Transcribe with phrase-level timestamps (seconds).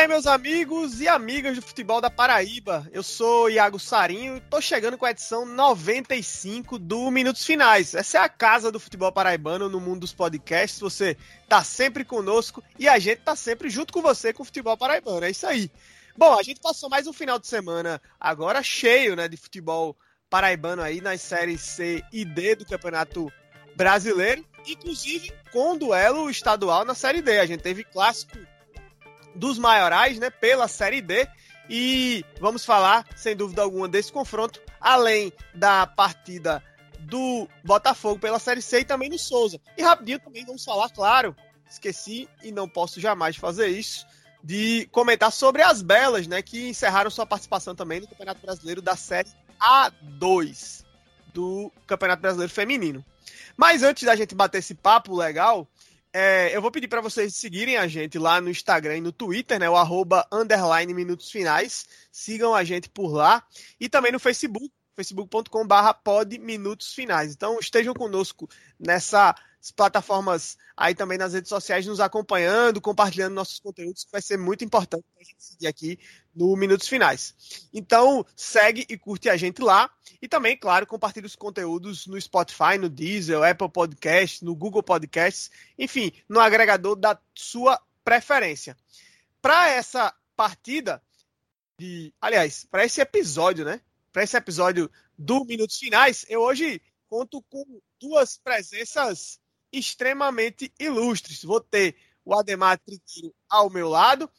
[0.00, 2.88] aí, meus amigos e amigas do futebol da Paraíba.
[2.90, 7.94] Eu sou Iago Sarinho e tô chegando com a edição 95 do Minutos Finais.
[7.94, 10.80] Essa é a casa do futebol paraibano no mundo dos podcasts.
[10.80, 14.74] Você tá sempre conosco e a gente tá sempre junto com você com o futebol
[14.74, 15.26] paraibano.
[15.26, 15.70] É isso aí.
[16.16, 19.94] Bom, a gente passou mais um final de semana agora cheio, né, de futebol
[20.30, 23.30] paraibano aí nas séries C e D do Campeonato
[23.76, 27.38] Brasileiro, inclusive com duelo estadual na Série D.
[27.38, 28.38] A gente teve clássico
[29.34, 31.28] dos maiorais, né, pela Série D.
[31.68, 36.62] E vamos falar, sem dúvida alguma, desse confronto, além da partida
[37.00, 39.60] do Botafogo pela Série C e também do Souza.
[39.76, 41.34] E rapidinho também vamos falar, claro,
[41.68, 44.06] esqueci e não posso jamais fazer isso,
[44.42, 48.96] de comentar sobre as Belas, né, que encerraram sua participação também no Campeonato Brasileiro da
[48.96, 50.84] Série A2
[51.32, 53.04] do Campeonato Brasileiro Feminino.
[53.56, 55.68] Mas antes da gente bater esse papo legal,
[56.12, 59.60] é, eu vou pedir para vocês seguirem a gente lá no Instagram e no Twitter,
[59.60, 59.70] né?
[59.70, 61.86] O arroba underline minutos finais.
[62.10, 63.44] Sigam a gente por lá.
[63.78, 67.32] E também no Facebook, facebook.com barra pod minutos finais.
[67.32, 69.34] Então estejam conosco nessa
[69.68, 74.64] plataformas aí também nas redes sociais, nos acompanhando, compartilhando nossos conteúdos, que vai ser muito
[74.64, 75.98] importante a gente seguir aqui
[76.32, 77.34] no Minutos Finais.
[77.74, 79.90] Então, segue e curte a gente lá.
[80.22, 85.50] E também, claro, compartilhe os conteúdos no Spotify, no Deezer, Apple Podcasts, no Google Podcasts,
[85.76, 88.76] enfim, no agregador da sua preferência.
[89.42, 91.02] Para essa partida
[91.78, 93.80] de, aliás, para esse episódio, né?
[94.12, 99.39] Para esse episódio do Minutos Finais, eu hoje conto com duas presenças
[99.72, 101.42] extremamente ilustres.
[101.42, 104.30] Vou ter o Ademar Trigueiro ao meu lado,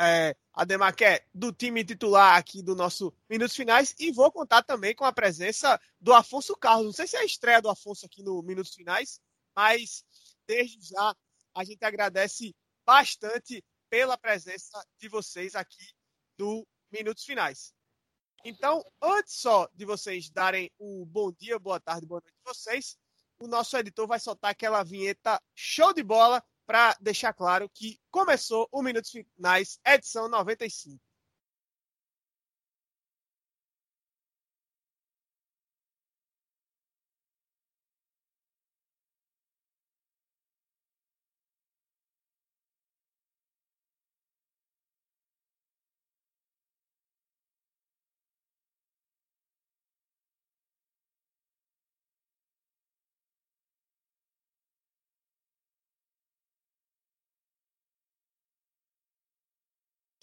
[0.00, 4.62] é, Ademar que é do time titular aqui do nosso Minutos Finais, e vou contar
[4.62, 6.86] também com a presença do Afonso Carlos.
[6.86, 9.20] Não sei se é a estreia do Afonso aqui no Minutos Finais,
[9.56, 10.04] mas
[10.46, 11.14] desde já
[11.54, 15.92] a gente agradece bastante pela presença de vocês aqui
[16.36, 17.72] do Minutos Finais.
[18.44, 22.96] Então, antes só de vocês darem o bom dia, boa tarde, boa noite de vocês,
[23.38, 28.68] o nosso editor vai soltar aquela vinheta show de bola para deixar claro que começou
[28.70, 31.07] o Minutos Finais, edição 95.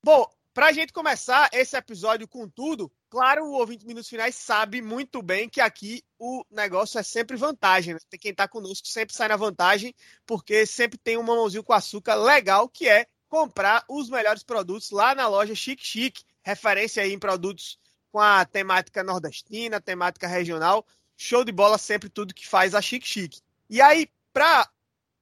[0.05, 4.79] Bom, para a gente começar esse episódio com tudo, claro, o ouvinte Minutos Finais sabe
[4.79, 7.95] muito bem que aqui o negócio é sempre vantagem.
[7.95, 7.99] Né?
[8.19, 12.69] Quem está conosco sempre sai na vantagem, porque sempre tem um mamãozinho com açúcar legal,
[12.69, 17.79] que é comprar os melhores produtos lá na loja Chique Chique, referência aí em produtos
[18.11, 20.85] com a temática nordestina, temática regional.
[21.17, 23.41] Show de bola sempre tudo que faz a Chique Chique.
[23.67, 24.69] E aí, para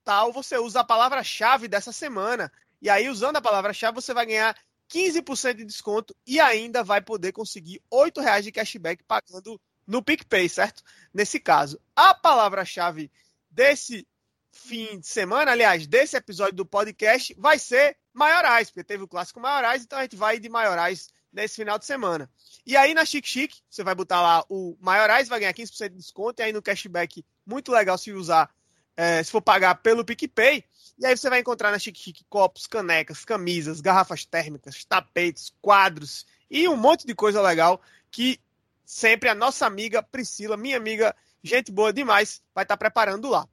[0.04, 2.52] tal, você usa a palavra-chave dessa semana.
[2.82, 4.54] E aí, usando a palavra-chave, você vai ganhar
[4.94, 10.48] 15% de desconto e ainda vai poder conseguir R$ reais de cashback pagando no PicPay,
[10.48, 10.84] certo?
[11.12, 13.12] Nesse caso, a palavra-chave
[13.50, 14.08] desse
[14.52, 19.40] fim de semana, aliás, desse episódio do podcast, vai ser maiorais, porque teve o clássico
[19.40, 22.30] maiorais, então a gente vai de maiorais nesse final de semana.
[22.64, 25.98] E aí na Chic Chic, você vai botar lá o maiorais, vai ganhar 15% de
[25.98, 28.54] desconto, e aí no cashback, muito legal se usar,
[28.96, 30.64] é, se for pagar pelo PicPay,
[30.98, 36.26] e aí você vai encontrar na Chique Chique copos, canecas, camisas, garrafas térmicas, tapetes, quadros
[36.50, 37.82] e um monte de coisa legal
[38.12, 38.40] que
[38.86, 43.48] sempre a nossa amiga Priscila, minha amiga, gente boa demais, vai estar preparando lá.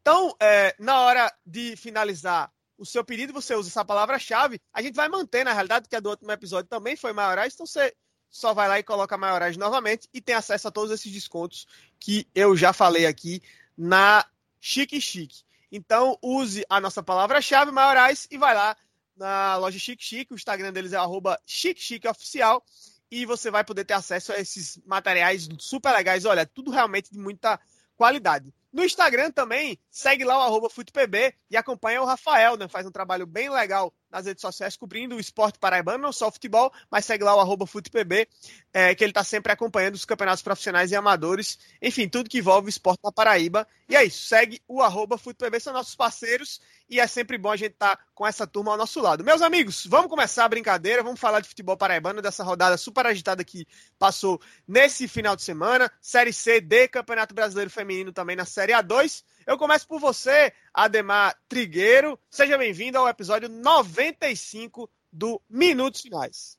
[0.00, 4.60] Então, é, na hora de finalizar o seu pedido, você usa essa palavra-chave.
[4.72, 7.66] A gente vai manter, na realidade, que a do último episódio também foi maiorais, então
[7.66, 7.94] você
[8.28, 11.66] só vai lá e coloca maiorais novamente e tem acesso a todos esses descontos
[12.00, 13.42] que eu já falei aqui
[13.76, 14.26] na
[14.58, 15.44] Chique Chique.
[15.72, 18.76] Então, use a nossa palavra-chave, maiorais, e vai lá
[19.16, 20.34] na loja Chique Chique.
[20.34, 21.40] O Instagram deles é arroba
[22.10, 22.62] Oficial.
[23.10, 26.26] E você vai poder ter acesso a esses materiais super legais.
[26.26, 27.58] Olha, tudo realmente de muita
[27.96, 28.54] qualidade.
[28.70, 32.68] No Instagram também, segue lá o arroba FutePB e acompanha o Rafael, né?
[32.68, 36.32] Faz um trabalho bem legal nas redes sociais, cobrindo o esporte paraibano, não só o
[36.32, 38.28] futebol, mas segue lá o arroba FutePB,
[38.72, 42.66] é, que ele está sempre acompanhando os campeonatos profissionais e amadores, enfim, tudo que envolve
[42.66, 43.66] o esporte na Paraíba.
[43.88, 47.56] E é isso, segue o arroba FutePB, são nossos parceiros e é sempre bom a
[47.56, 49.24] gente estar tá com essa turma ao nosso lado.
[49.24, 53.42] Meus amigos, vamos começar a brincadeira, vamos falar de futebol paraibano, dessa rodada super agitada
[53.42, 53.66] que
[53.98, 59.24] passou nesse final de semana, Série C D, Campeonato Brasileiro Feminino também na Série A2.
[59.46, 62.18] Eu começo por você, Ademar Trigueiro.
[62.30, 66.56] Seja bem-vindo ao episódio 95 do Minutos Finais.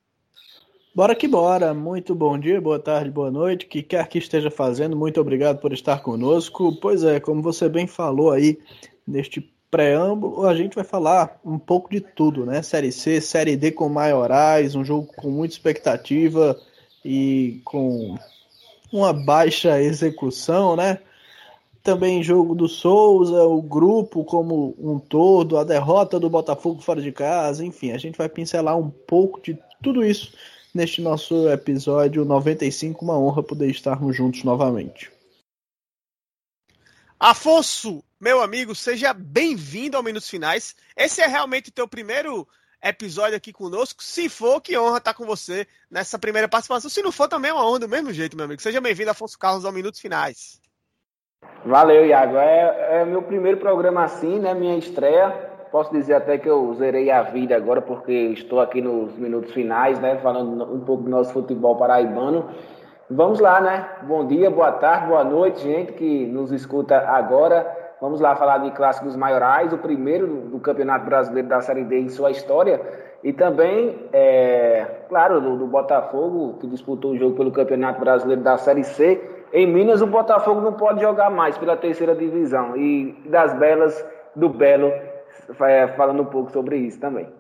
[0.93, 1.73] Bora que bora.
[1.73, 3.65] Muito bom dia, boa tarde, boa noite.
[3.67, 6.77] Que quer que esteja fazendo, muito obrigado por estar conosco.
[6.81, 8.59] Pois é, como você bem falou aí
[9.07, 9.41] neste
[9.71, 12.61] preâmbulo, a gente vai falar um pouco de tudo, né?
[12.61, 16.59] Série C, Série D com maiorais, um jogo com muita expectativa
[17.03, 18.17] e com
[18.91, 20.99] uma baixa execução, né?
[21.83, 27.11] Também jogo do Souza, o grupo como um todo, a derrota do Botafogo fora de
[27.11, 30.33] casa, enfim, a gente vai pincelar um pouco de tudo isso
[30.73, 33.03] neste nosso episódio 95.
[33.03, 35.11] Uma honra poder estarmos juntos novamente.
[37.19, 40.75] Afonso, meu amigo, seja bem-vindo ao Minutos Finais.
[40.95, 42.47] Esse é realmente o teu primeiro
[42.81, 44.01] episódio aqui conosco.
[44.01, 46.89] Se for, que honra estar com você nessa primeira participação.
[46.89, 48.61] Se não for, também é uma honra do mesmo jeito, meu amigo.
[48.61, 50.62] Seja bem-vindo, Afonso Carlos, ao Minutos Finais.
[51.65, 52.37] Valeu, Iago.
[52.37, 54.53] É, é meu primeiro programa assim, né?
[54.53, 55.33] Minha estreia.
[55.71, 59.99] Posso dizer até que eu zerei a vida agora, porque estou aqui nos minutos finais,
[59.99, 60.17] né?
[60.17, 62.45] Falando um pouco do nosso futebol paraibano.
[63.09, 63.87] Vamos lá, né?
[64.03, 67.65] Bom dia, boa tarde, boa noite, gente que nos escuta agora.
[67.99, 72.09] Vamos lá falar de clássicos maiorais, o primeiro do Campeonato Brasileiro da Série D em
[72.09, 72.81] sua história.
[73.23, 78.57] E também, é, claro, do, do, Botafogo, que disputou o jogo pelo Campeonato Brasileiro da
[78.57, 79.21] Série C.
[79.53, 82.75] Em Minas, o Botafogo não pode jogar mais pela terceira divisão.
[82.75, 84.03] E das Belas,
[84.35, 84.91] do Belo,
[85.61, 87.31] é, falando um pouco sobre isso também.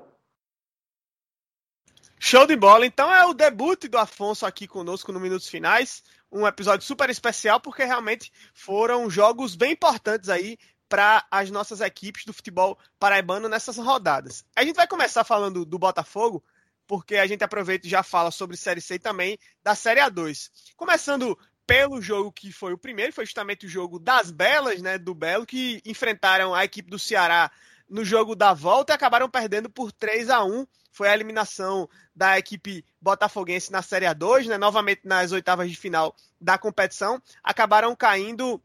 [2.19, 2.85] Show de bola.
[2.85, 6.03] Então é o debut do Afonso aqui conosco no Minutos Finais.
[6.31, 10.57] Um episódio super especial porque realmente foram jogos bem importantes aí
[10.87, 14.45] para as nossas equipes do futebol paraibano nessas rodadas.
[14.55, 16.43] A gente vai começar falando do Botafogo,
[16.85, 20.49] porque a gente aproveita e já fala sobre Série C e também da Série A2.
[20.77, 25.13] Começando pelo jogo que foi o primeiro, foi justamente o jogo das Belas, né, do
[25.13, 27.51] Belo, que enfrentaram a equipe do Ceará
[27.89, 32.37] no jogo da volta e acabaram perdendo por 3 a 1 Foi a eliminação da
[32.37, 34.57] equipe botafoguense na Série A2, né?
[34.57, 37.21] novamente nas oitavas de final da competição.
[37.43, 38.61] Acabaram caindo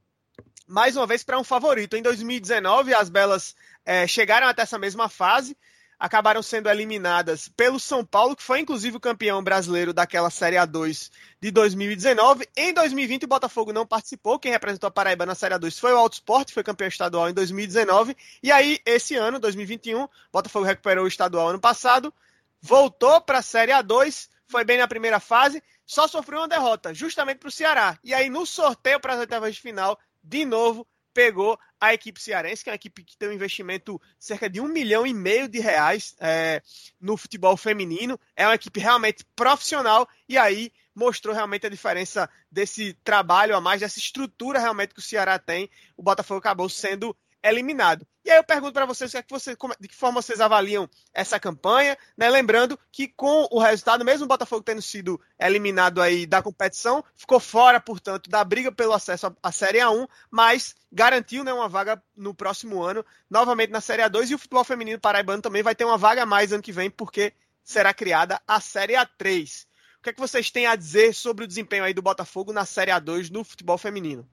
[0.67, 1.97] mais uma vez para um favorito.
[1.97, 5.57] Em 2019, as Belas é, chegaram até essa mesma fase,
[5.99, 11.11] acabaram sendo eliminadas pelo São Paulo, que foi inclusive o campeão brasileiro daquela Série A2
[11.41, 12.49] de 2019.
[12.57, 14.39] Em 2020, o Botafogo não participou.
[14.39, 17.35] Quem representou a Paraíba na Série A2 foi o Alto Sport, foi campeão estadual em
[17.35, 18.17] 2019.
[18.43, 22.15] E aí, esse ano, 2021, o Botafogo recuperou o estadual ano passado,
[22.61, 27.39] voltou para a Série A2, foi bem na primeira fase, só sofreu uma derrota, justamente
[27.39, 27.99] para o Ceará.
[28.05, 32.63] E aí, no sorteio para as oitavas de final, de novo, pegou a equipe cearense,
[32.63, 35.61] que é uma equipe que tem um investimento cerca de um milhão e meio de
[35.61, 36.63] reais é,
[37.01, 38.19] no futebol feminino.
[38.37, 43.81] É uma equipe realmente profissional e aí mostrou realmente a diferença desse trabalho a mais,
[43.81, 45.71] dessa estrutura realmente que o Ceará tem.
[45.97, 48.07] O Botafogo acabou sendo eliminado.
[48.25, 51.41] E aí eu pergunto para vocês, é que você, de que forma vocês avaliam essa
[51.41, 52.29] campanha, né?
[52.29, 57.41] Lembrando que com o resultado, mesmo o Botafogo tendo sido eliminado aí da competição, ficou
[57.41, 62.35] fora, portanto, da briga pelo acesso à Série A1, mas garantiu né, uma vaga no
[62.35, 65.97] próximo ano, novamente na Série A2, e o futebol feminino paraibano também vai ter uma
[65.97, 67.33] vaga a mais ano que vem, porque
[67.65, 69.67] será criada a Série A3.
[69.99, 72.65] O que é que vocês têm a dizer sobre o desempenho aí do Botafogo na
[72.65, 74.29] Série A2 no futebol feminino?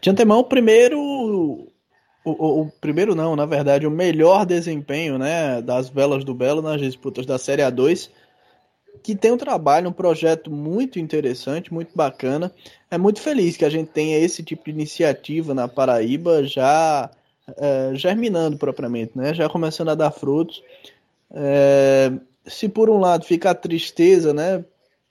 [0.00, 0.98] De antemão, o primeiro.
[1.00, 1.70] O,
[2.24, 6.80] o, o, primeiro não, na verdade, o melhor desempenho né, das velas do Belo nas
[6.80, 8.10] disputas da Série A2,
[9.02, 12.52] que tem um trabalho, um projeto muito interessante, muito bacana.
[12.90, 17.10] É muito feliz que a gente tenha esse tipo de iniciativa na Paraíba já
[17.56, 20.62] é, germinando propriamente, né, já começando a dar frutos.
[21.30, 22.12] É,
[22.46, 24.64] se por um lado fica a tristeza né,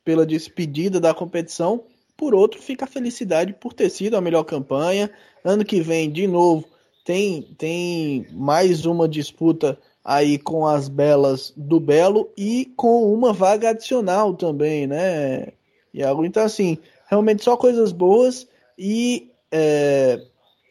[0.03, 1.83] pela despedida da competição,
[2.17, 5.09] por outro, fica a felicidade por ter sido a melhor campanha.
[5.45, 6.65] Ano que vem, de novo,
[7.05, 13.69] tem, tem mais uma disputa aí com as belas do Belo e com uma vaga
[13.69, 15.49] adicional também, né,
[15.93, 16.25] Iago?
[16.25, 16.77] Então, assim,
[17.09, 18.47] realmente só coisas boas
[18.77, 20.21] e é,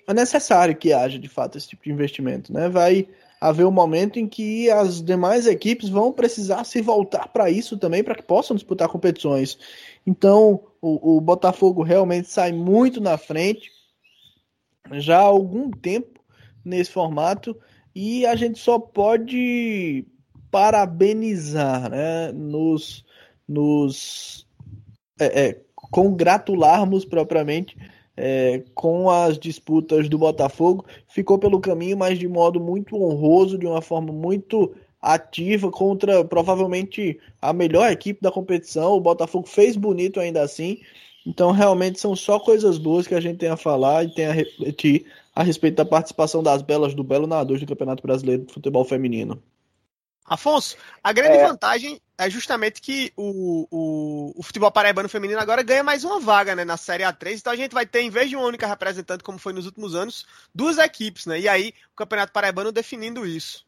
[0.08, 2.68] é necessário que haja, de fato, esse tipo de investimento, né?
[2.68, 3.08] Vai
[3.40, 8.02] haver um momento em que as demais equipes vão precisar se voltar para isso também,
[8.02, 9.58] para que possam disputar competições.
[10.06, 13.70] Então, o, o, Botafogo realmente sai muito na frente
[14.92, 16.20] já há algum tempo
[16.64, 17.56] nesse formato
[17.94, 20.06] e a gente só pode
[20.50, 23.04] parabenizar, né, nos,
[23.48, 24.46] nos
[25.18, 27.76] é, é, congratularmos propriamente
[28.16, 33.66] é, com as disputas do Botafogo, ficou pelo caminho, mas de modo muito honroso, de
[33.66, 34.74] uma forma muito
[35.06, 38.92] ativa contra provavelmente a melhor equipe da competição.
[38.92, 40.80] O Botafogo fez bonito ainda assim.
[41.24, 44.32] Então, realmente são só coisas boas que a gente tem a falar e tem a
[44.32, 48.52] refletir a respeito da participação das belas do Belo na 2 do Campeonato Brasileiro de
[48.52, 49.40] Futebol Feminino.
[50.24, 51.46] Afonso, a grande é.
[51.46, 56.56] vantagem é justamente que o, o, o, futebol paraibano feminino agora ganha mais uma vaga
[56.56, 57.38] né, na Série A3.
[57.38, 59.94] Então a gente vai ter, em vez de uma única representante, como foi nos últimos
[59.94, 61.38] anos, duas equipes, né?
[61.38, 63.64] E aí o Campeonato Paraibano definindo isso.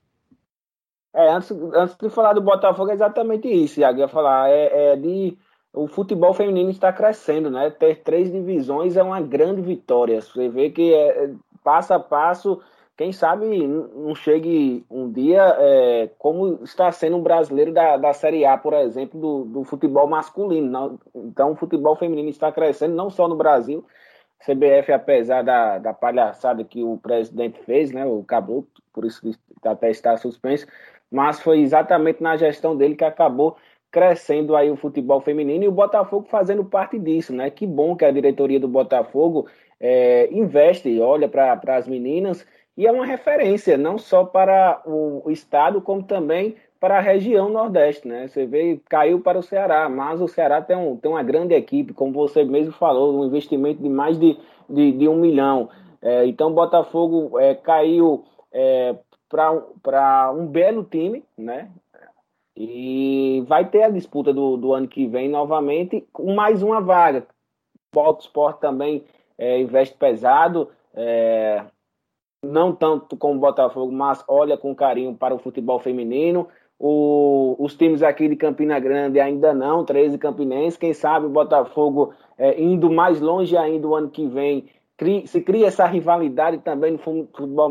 [1.14, 4.00] É, antes, antes de falar do Botafogo, é exatamente isso, Iago.
[4.00, 5.36] ia falar, é, é de.
[5.72, 7.70] O futebol feminino está crescendo, né?
[7.70, 10.20] Ter três divisões é uma grande vitória.
[10.20, 11.30] Você vê que é,
[11.62, 12.60] passo a passo
[12.98, 18.44] quem sabe não chegue um dia é, como está sendo um brasileiro da, da Série
[18.44, 20.68] A, por exemplo, do, do futebol masculino.
[20.68, 23.86] Não, então, o futebol feminino está crescendo não só no Brasil.
[24.44, 29.32] CBF, apesar da, da palhaçada que o presidente fez, né, o Caboclo, por isso que
[29.64, 30.66] até está suspenso,
[31.10, 33.56] mas foi exatamente na gestão dele que acabou
[33.90, 37.50] crescendo aí o futebol feminino e o Botafogo fazendo parte disso, né?
[37.50, 39.46] Que bom que a diretoria do Botafogo
[39.80, 42.46] é, investe, olha para as meninas
[42.76, 48.06] e é uma referência não só para o estado, como também para a região Nordeste,
[48.06, 48.28] né?
[48.28, 51.92] Você vê, caiu para o Ceará, mas o Ceará tem, um, tem uma grande equipe,
[51.92, 54.38] como você mesmo falou, um investimento de mais de,
[54.70, 55.68] de, de um milhão.
[56.00, 58.94] É, então, Botafogo é, caiu é,
[59.28, 61.70] para um belo time, né?
[62.56, 67.26] E vai ter a disputa do, do ano que vem novamente com mais uma vaga.
[67.94, 69.04] O Sport também
[69.36, 70.68] é, investe pesado.
[70.92, 71.64] É,
[72.44, 76.48] não tanto como o Botafogo, mas olha com carinho para o futebol feminino.
[76.78, 80.78] O, os times aqui de Campina Grande ainda não, 13 campinenses.
[80.78, 84.66] Quem sabe o Botafogo é, indo mais longe ainda o ano que vem,
[84.96, 87.70] cri, se cria essa rivalidade também no futebol,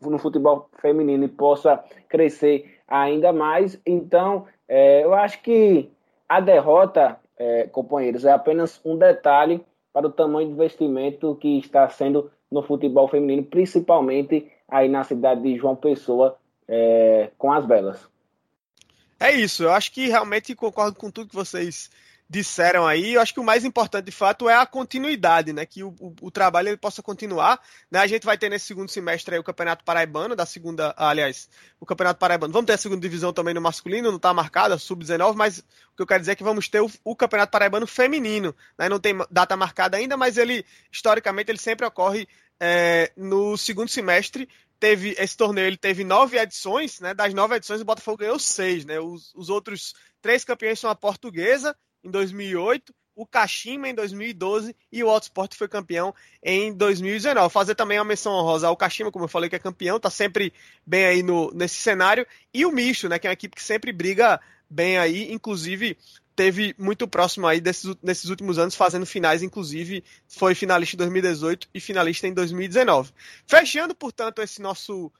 [0.00, 3.80] no futebol feminino e possa crescer ainda mais.
[3.86, 5.90] Então, é, eu acho que
[6.28, 11.88] a derrota, é, companheiros, é apenas um detalhe para o tamanho de investimento que está
[11.88, 16.36] sendo no futebol feminino, principalmente aí na cidade de João Pessoa,
[16.66, 18.08] é, com as belas.
[19.20, 21.90] É isso, eu acho que realmente concordo com tudo que vocês
[22.28, 23.14] disseram aí.
[23.14, 25.66] Eu acho que o mais importante, de fato, é a continuidade, né?
[25.66, 27.60] Que o, o, o, trabalho ele possa continuar.
[27.90, 27.98] Né?
[27.98, 31.86] A gente vai ter nesse segundo semestre aí o Campeonato Paraibano, da segunda, aliás, o
[31.86, 32.52] Campeonato Paraibano.
[32.52, 36.02] Vamos ter a segunda divisão também no masculino, não está marcada, sub-19, mas o que
[36.02, 38.54] eu quero dizer é que vamos ter o, o Campeonato Paraibano feminino.
[38.78, 38.88] Né?
[38.88, 42.26] Não tem data marcada ainda, mas ele, historicamente, ele sempre ocorre
[42.60, 47.14] é, no segundo semestre teve esse torneio ele teve nove edições, né?
[47.14, 49.00] Das nove edições o Botafogo ganhou seis, né?
[49.00, 55.04] Os, os outros três campeões são a Portuguesa em 2008, o Kashima em 2012 e
[55.04, 57.52] o Autosport foi campeão em 2019.
[57.52, 60.52] Fazer também uma menção honrosa ao Kashima, como eu falei que é campeão, tá sempre
[60.84, 63.18] bem aí no, nesse cenário, e o Misto, né?
[63.18, 65.96] Que é uma equipe que sempre briga bem aí, inclusive
[66.34, 71.68] teve muito próximo aí desses, nesses últimos anos, fazendo finais, inclusive foi finalista em 2018
[71.72, 73.12] e finalista em 2019.
[73.46, 75.12] Fechando, portanto, esse nosso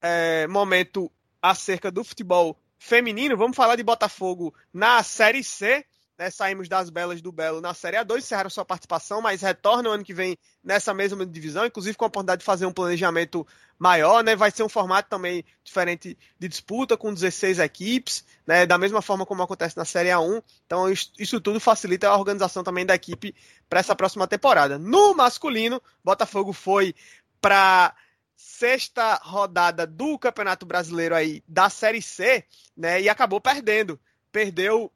[0.00, 1.12] é, momento
[1.42, 5.84] acerca do futebol feminino, vamos falar de Botafogo na Série C
[6.18, 10.04] né, saímos das belas do Belo na Série A2, encerraram sua participação, mas retornam ano
[10.04, 13.46] que vem nessa mesma divisão, inclusive com a oportunidade de fazer um planejamento
[13.78, 14.36] maior, né?
[14.36, 18.64] Vai ser um formato também diferente de disputa, com 16 equipes, né?
[18.64, 20.42] Da mesma forma como acontece na Série A1.
[20.66, 20.86] Então,
[21.18, 23.34] isso tudo facilita a organização também da equipe
[23.68, 24.78] para essa próxima temporada.
[24.78, 26.94] No masculino, Botafogo foi
[27.40, 27.94] para
[28.36, 32.44] sexta rodada do Campeonato Brasileiro aí da Série C,
[32.76, 33.00] né?
[33.00, 33.98] E acabou perdendo.
[34.30, 34.92] Perdeu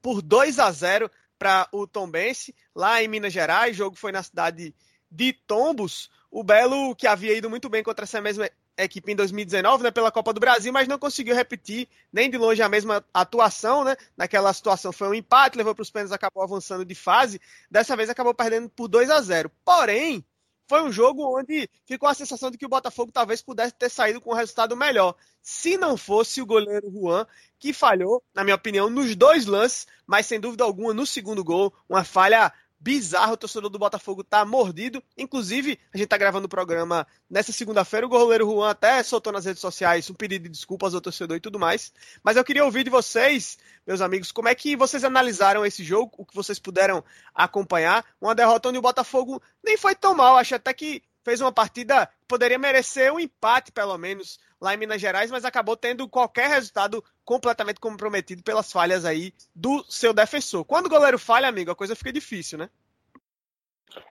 [0.00, 3.74] por 2 a 0 para o Tombense, lá em Minas Gerais.
[3.74, 4.74] O jogo foi na cidade
[5.10, 6.10] de Tombos.
[6.30, 10.12] O Belo, que havia ido muito bem contra essa mesma equipe em 2019, né, pela
[10.12, 13.96] Copa do Brasil, mas não conseguiu repetir nem de longe a mesma atuação, né?
[14.16, 17.40] Naquela situação foi um empate, levou para os pênaltis, acabou avançando de fase.
[17.70, 19.50] Dessa vez acabou perdendo por 2 a 0.
[19.64, 20.24] Porém,
[20.68, 24.20] foi um jogo onde ficou a sensação de que o Botafogo talvez pudesse ter saído
[24.20, 25.14] com um resultado melhor.
[25.40, 27.26] Se não fosse o goleiro Juan,
[27.58, 31.72] que falhou, na minha opinião, nos dois lances, mas sem dúvida alguma no segundo gol,
[31.88, 33.32] uma falha bizarro.
[33.32, 35.02] O torcedor do Botafogo tá mordido.
[35.16, 38.06] Inclusive, a gente tá gravando o programa nessa segunda-feira.
[38.06, 41.40] O goleiro Juan até soltou nas redes sociais um pedido de desculpas ao torcedor e
[41.40, 41.92] tudo mais.
[42.22, 46.12] Mas eu queria ouvir de vocês, meus amigos, como é que vocês analisaram esse jogo,
[46.18, 47.02] o que vocês puderam
[47.34, 48.04] acompanhar.
[48.20, 50.36] Uma derrota onde o Botafogo nem foi tão mal.
[50.36, 55.00] Acho até que fez uma partida poderia merecer um empate, pelo menos, lá em Minas
[55.00, 60.64] Gerais, mas acabou tendo qualquer resultado completamente comprometido pelas falhas aí do seu defensor.
[60.64, 62.70] Quando o goleiro falha, amigo, a coisa fica difícil, né?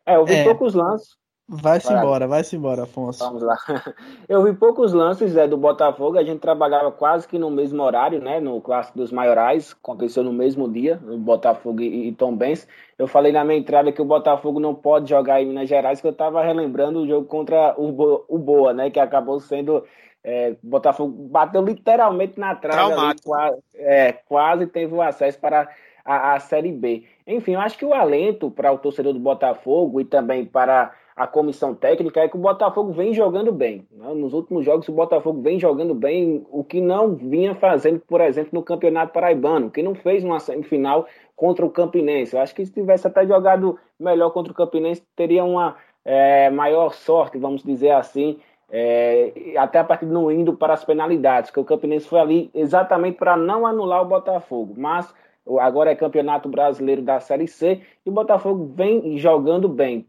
[0.06, 0.44] É, eu vi é.
[0.44, 1.16] poucos lances.
[1.48, 3.24] Vai-se embora, vai-se embora, Afonso.
[3.24, 3.56] Vamos lá.
[4.28, 8.20] Eu vi poucos lances é, do Botafogo, a gente trabalhava quase que no mesmo horário,
[8.20, 8.40] né?
[8.40, 12.68] No Clássico dos Maiorais, aconteceu no mesmo dia, o Botafogo e, e Tom Benz.
[12.98, 16.08] Eu falei na minha entrada que o Botafogo não pode jogar em Minas Gerais, que
[16.08, 18.90] eu estava relembrando o jogo contra o, Bo, o Boa, né?
[18.90, 19.86] Que acabou sendo
[20.24, 25.70] É, Botafogo bateu literalmente na trave, ali, quase, é, quase teve o acesso para
[26.06, 27.04] a, a Série B.
[27.26, 31.26] Enfim, eu acho que o alento para o torcedor do Botafogo e também para a
[31.26, 33.88] comissão técnica é que o Botafogo vem jogando bem.
[33.92, 34.14] Né?
[34.14, 38.52] Nos últimos jogos, o Botafogo vem jogando bem, o que não vinha fazendo, por exemplo,
[38.54, 42.36] no Campeonato Paraibano, que não fez uma semifinal contra o Campinense.
[42.36, 46.94] Eu acho que se tivesse até jogado melhor contra o Campinense, teria uma é, maior
[46.94, 48.38] sorte, vamos dizer assim,
[48.70, 53.18] é, até a partir não indo para as penalidades, que o Campinense foi ali exatamente
[53.18, 54.74] para não anular o Botafogo.
[54.78, 55.14] Mas
[55.60, 60.08] Agora é campeonato brasileiro da Série C e o Botafogo vem jogando bem.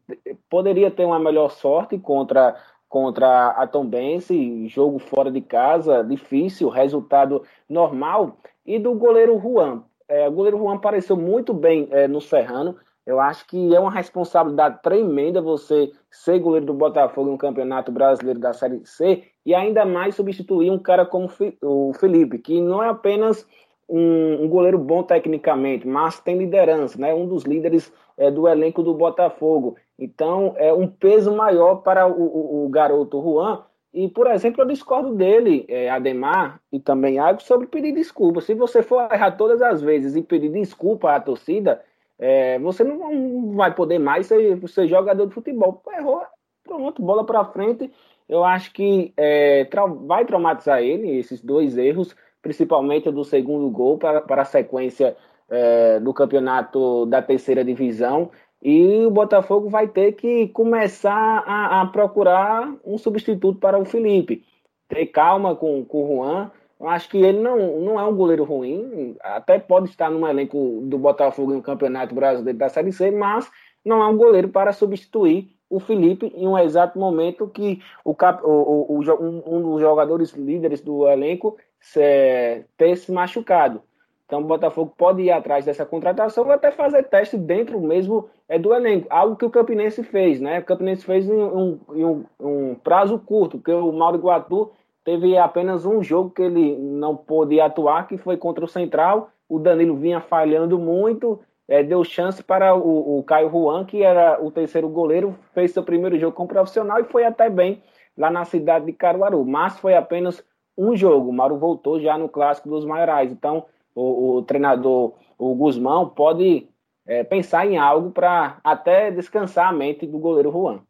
[0.49, 2.57] Poderia ter uma melhor sorte contra,
[2.89, 8.39] contra a Tombense, jogo fora de casa, difícil, resultado normal.
[8.65, 9.83] E do goleiro Juan.
[10.09, 12.77] É, o goleiro Juan apareceu muito bem é, no Serrano.
[13.05, 18.41] Eu acho que é uma responsabilidade tremenda você ser goleiro do Botafogo no Campeonato Brasileiro
[18.41, 21.29] da Série C e ainda mais substituir um cara como
[21.63, 23.47] o Felipe, que não é apenas
[23.89, 27.15] um, um, goleiro bom tecnicamente, mas tem liderança, né?
[27.15, 29.77] Um dos líderes é, do elenco do Botafogo.
[29.99, 33.65] Então, é um peso maior para o, o, o garoto Juan.
[33.95, 38.41] E, por exemplo, eu discordo dele, é, Ademar e também Água, sobre pedir desculpa.
[38.41, 41.83] Se você for errar todas as vezes e pedir desculpa à torcida,
[42.19, 45.83] é, você não vai poder mais ser, ser jogador de futebol.
[45.97, 46.23] Errou,
[46.65, 47.91] pronto, bola para frente.
[48.29, 52.15] Eu acho que é, tra vai traumatizar ele, esses dois erros
[52.47, 55.17] principalmente do segundo gol para, para a sequência
[55.51, 58.31] é, do campeonato da terceira divisão.
[58.63, 64.45] E o Botafogo vai ter que começar a, a procurar um substituto para o Felipe.
[64.89, 66.51] Ter calma com, com o Juan.
[66.79, 70.83] Eu acho que ele não, não é um goleiro ruim, até pode estar no elenco
[70.83, 73.51] do Botafogo no Campeonato Brasileiro da Série C, mas
[73.85, 78.99] não é um goleiro para substituir o Felipe em um exato momento que o, o,
[78.99, 83.83] o, um, um dos jogadores líderes do elenco se, ter se machucado.
[84.27, 88.59] Então o Botafogo pode ir atrás dessa contratação ou até fazer teste dentro mesmo é,
[88.59, 89.07] do elenco.
[89.09, 90.59] Algo que o Campinense fez, né?
[90.59, 94.73] O Campinense fez em um, em um, um prazo curto, porque o Mauro Guatu
[95.05, 99.31] teve apenas um jogo que ele não pôde atuar, que foi contra o Central.
[99.49, 104.45] O Danilo vinha falhando muito, é, deu chance para o, o Caio Juan, que era
[104.45, 107.81] o terceiro goleiro, fez seu primeiro jogo como profissional e foi até bem
[108.19, 109.45] lá na cidade de Caruaru.
[109.45, 110.45] Mas foi apenas
[110.77, 111.31] um jogo.
[111.31, 113.31] O Mauro voltou já no clássico dos maiorais.
[113.31, 116.69] Então, o, o treinador, o Guzmão, pode
[117.07, 120.83] é, pensar em algo para até descansar a mente do goleiro Juan.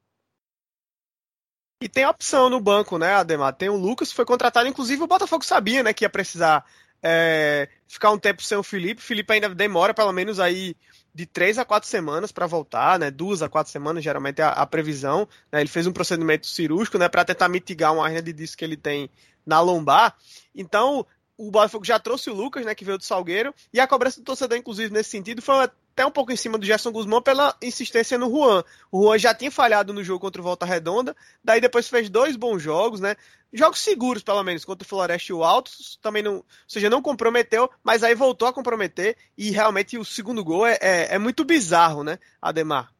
[1.83, 3.55] E tem opção no banco, né, Ademar?
[3.55, 6.65] Tem o Lucas, foi contratado, inclusive o Botafogo sabia, né, que ia precisar
[7.03, 9.01] é, ficar um tempo sem o Felipe.
[9.01, 10.75] O Felipe ainda demora pelo menos aí
[11.17, 13.11] de três a quatro semanas para voltar, né?
[13.11, 15.27] Duas a quatro semanas, geralmente é a, a previsão.
[15.51, 15.63] Né?
[15.63, 18.77] Ele fez um procedimento cirúrgico, né, para tentar mitigar uma hernia de disco que ele
[18.77, 19.09] tem
[19.47, 20.15] na lombar.
[20.55, 21.07] Então,
[21.39, 24.25] o Botafogo já trouxe o Lucas, né, que veio do Salgueiro, e a cobrança do
[24.25, 28.17] torcedor, inclusive, nesse sentido, foi até um pouco em cima do Gerson Guzmão pela insistência
[28.19, 28.65] no Juan.
[28.91, 32.37] O Juan já tinha falhado no jogo contra o Volta Redonda, daí depois fez dois
[32.37, 33.17] bons jogos, né?
[33.53, 37.01] Jogos seguros, pelo menos, contra o Floresta e o Altos, também não, ou seja, não
[37.01, 41.45] comprometeu, mas aí voltou a comprometer, e realmente o segundo gol é, é, é muito
[41.45, 42.93] bizarro, né, Ademar?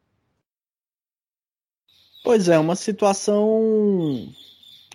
[2.23, 4.33] Pois é, uma situação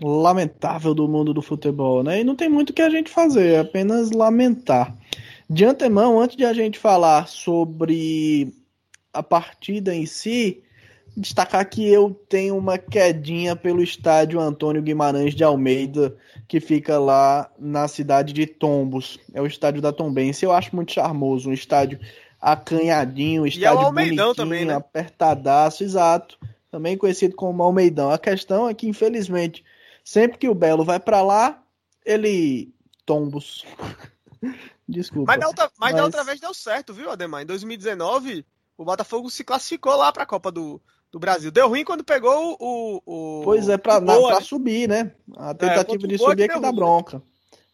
[0.03, 2.21] lamentável do mundo do futebol, né?
[2.21, 4.97] E não tem muito o que a gente fazer, é apenas lamentar.
[5.49, 8.53] De antemão, antes de a gente falar sobre
[9.13, 10.63] a partida em si,
[11.17, 16.17] destacar que eu tenho uma quedinha pelo estádio Antônio Guimarães de Almeida,
[16.49, 19.19] que fica lá na cidade de Tombos.
[19.35, 20.45] É o estádio da Tombense.
[20.45, 22.01] Eu acho muito charmoso, um estádio
[22.41, 24.75] acanhadinho, um estádio e é o bonitinho, também, né?
[24.75, 26.39] apertadaço, exato.
[26.71, 28.11] Também conhecido como Almeidão.
[28.11, 29.63] A questão é que, infelizmente,
[30.05, 31.63] Sempre que o Belo vai para lá,
[32.05, 33.65] ele tombos.
[34.89, 35.33] Desculpa.
[35.33, 37.43] Mas da, outra, mas, mas da outra vez deu certo, viu, Ademar?
[37.43, 38.45] Em 2019,
[38.77, 41.51] o Botafogo se classificou lá para a Copa do, do Brasil.
[41.51, 43.03] Deu ruim quando pegou o.
[43.07, 44.15] o pois é, para né?
[44.41, 45.13] subir, né?
[45.37, 47.23] A tentativa é, de subir é que dá bronca.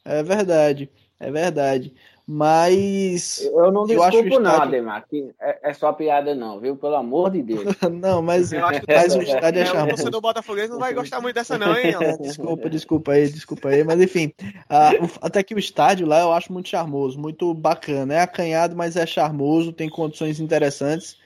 [0.04, 1.94] É verdade, é verdade.
[2.30, 3.40] Mas.
[3.42, 4.40] Eu não desculpo eu estádio...
[4.40, 6.76] não, Ademar, que é, é, só piada, não, viu?
[6.76, 7.64] Pelo amor de Deus.
[7.90, 9.86] não, mas, eu acho que mas o estádio é, é charmoso.
[9.86, 11.94] O torcedor Botafoguês não vai gostar muito dessa, não, hein?
[12.20, 13.82] desculpa, desculpa aí, desculpa aí.
[13.82, 18.12] Mas enfim, uh, até que o estádio lá eu acho muito charmoso, muito bacana.
[18.12, 21.16] É acanhado, mas é charmoso, tem condições interessantes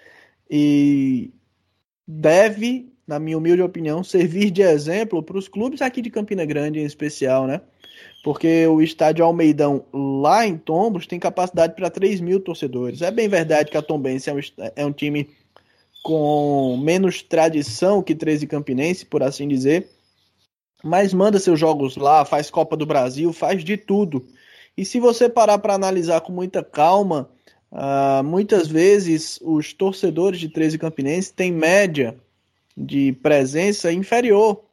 [0.48, 1.32] e
[2.06, 6.78] deve, na minha humilde opinião, servir de exemplo para os clubes aqui de Campina Grande
[6.78, 7.60] em especial, né?
[8.22, 13.02] Porque o estádio Almeidão lá em Tombos tem capacidade para 3 mil torcedores.
[13.02, 14.40] É bem verdade que a Tombense é um,
[14.76, 15.28] é um time
[16.02, 19.88] com menos tradição que 13 Campinense, por assim dizer,
[20.82, 24.24] mas manda seus jogos lá, faz Copa do Brasil, faz de tudo.
[24.76, 27.28] E se você parar para analisar com muita calma,
[27.70, 32.16] uh, muitas vezes os torcedores de 13 Campinense têm média
[32.76, 34.64] de presença inferior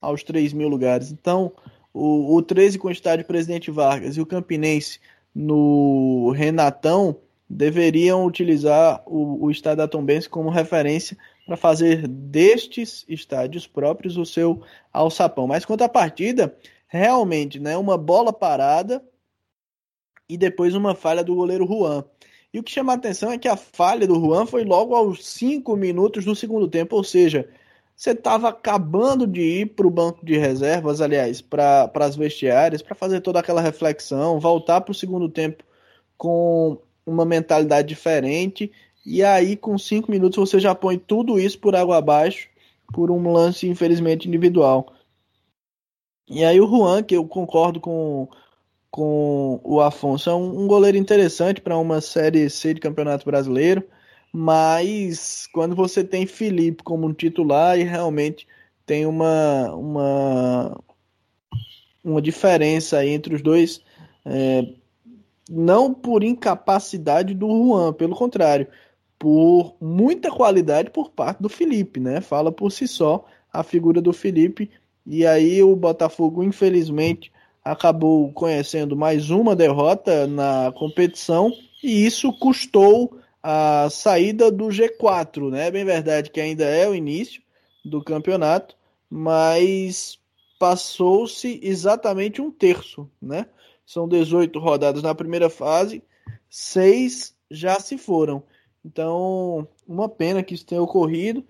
[0.00, 1.10] aos 3 mil lugares.
[1.10, 1.52] Então,
[1.98, 5.00] o, o 13 com o estádio Presidente Vargas e o Campinense
[5.34, 7.16] no Renatão
[7.50, 14.24] deveriam utilizar o, o estádio da Tombense como referência para fazer destes estádios próprios o
[14.24, 15.46] seu alçapão.
[15.46, 16.54] Mas quanto à partida,
[16.86, 19.02] realmente, né, uma bola parada
[20.28, 22.04] e depois uma falha do goleiro Juan.
[22.52, 25.26] E o que chama a atenção é que a falha do Juan foi logo aos
[25.26, 27.48] 5 minutos do segundo tempo, ou seja,
[27.98, 32.94] você estava acabando de ir para o banco de reservas, aliás, para as vestiárias, para
[32.94, 35.64] fazer toda aquela reflexão, voltar para o segundo tempo
[36.16, 38.70] com uma mentalidade diferente,
[39.04, 42.48] e aí com 5 minutos você já põe tudo isso por água abaixo,
[42.94, 44.92] por um lance, infelizmente, individual.
[46.28, 48.28] E aí o Juan, que eu concordo com,
[48.92, 53.82] com o Afonso, é um, um goleiro interessante para uma Série C de Campeonato Brasileiro,
[54.32, 58.46] mas quando você tem Felipe como titular e realmente
[58.84, 60.80] tem uma, uma,
[62.04, 63.82] uma diferença entre os dois,
[64.24, 64.66] é,
[65.48, 68.66] não por incapacidade do Juan, pelo contrário,
[69.18, 72.20] por muita qualidade por parte do Felipe, né?
[72.20, 74.70] Fala por si só a figura do Felipe.
[75.04, 77.32] E aí o Botafogo, infelizmente,
[77.64, 85.68] acabou conhecendo mais uma derrota na competição e isso custou a saída do G4, né?
[85.68, 87.42] É bem verdade que ainda é o início
[87.84, 88.76] do campeonato,
[89.08, 90.18] mas
[90.58, 93.46] passou-se exatamente um terço, né?
[93.86, 96.02] São 18 rodadas na primeira fase,
[96.50, 98.42] seis já se foram.
[98.84, 101.44] Então, uma pena que isso tenha ocorrido.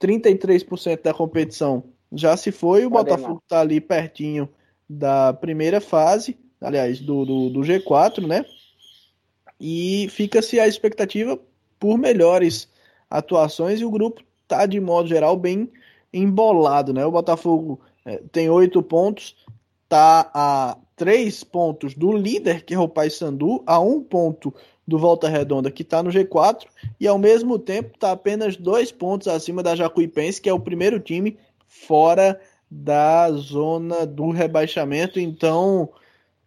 [0.00, 4.48] 33% da competição já se foi, o Pode Botafogo está ali pertinho
[4.88, 8.44] da primeira fase, aliás, do, do, do G4, né?
[9.64, 11.38] E fica-se a expectativa
[11.78, 12.68] por melhores
[13.08, 15.70] atuações e o grupo tá de modo geral bem
[16.12, 17.06] embolado, né?
[17.06, 19.36] O Botafogo é, tem oito pontos,
[19.88, 24.52] tá a três pontos do líder que é o Paysandu, a um ponto
[24.86, 26.66] do Volta Redonda que está no G4
[26.98, 30.98] e ao mesmo tempo está apenas dois pontos acima da Jacuipense que é o primeiro
[30.98, 35.20] time fora da zona do rebaixamento.
[35.20, 35.88] Então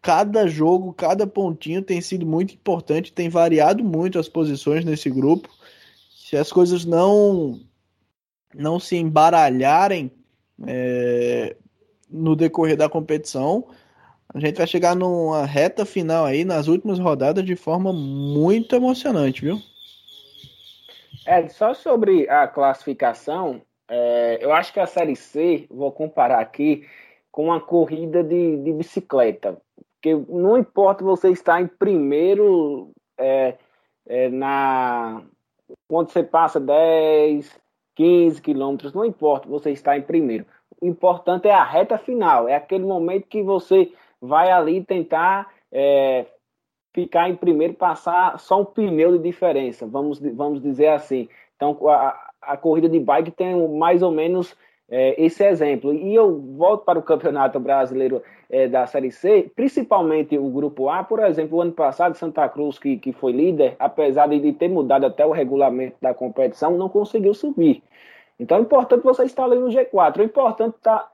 [0.06, 5.50] cada jogo, cada pontinho tem sido muito importante, tem variado muito as posições nesse grupo.
[6.16, 7.60] Se as coisas não
[8.54, 10.12] não se embaralharem
[10.68, 11.56] é,
[12.08, 13.68] no decorrer da competição,
[14.32, 19.42] a gente vai chegar numa reta final aí, nas últimas rodadas, de forma muito emocionante,
[19.42, 19.60] viu?
[21.26, 26.86] É, só sobre a classificação, é, eu acho que a Série C, vou comparar aqui,
[27.32, 29.58] com uma corrida de, de bicicleta.
[30.06, 33.56] Porque não importa você estar em primeiro é,
[34.08, 35.24] é, na.
[35.88, 37.60] Quando você passa 10,
[37.96, 40.46] 15 quilômetros, não importa você estar em primeiro.
[40.80, 43.92] O importante é a reta final, é aquele momento que você
[44.22, 46.28] vai ali tentar é,
[46.94, 51.28] ficar em primeiro, passar só um pneu de diferença, vamos, vamos dizer assim.
[51.56, 54.56] Então, a, a corrida de bike tem mais ou menos
[54.90, 55.94] é, esse exemplo.
[55.94, 61.04] E eu volto para o Campeonato Brasileiro é, da Série C, principalmente o Grupo A,
[61.04, 65.06] por exemplo, o ano passado, Santa Cruz, que, que foi líder, apesar de ter mudado
[65.06, 67.84] até o regulamento da competição, não conseguiu subir.
[68.40, 70.20] Então é importante você estar ali no G4.
[70.20, 71.12] É importante estar tá,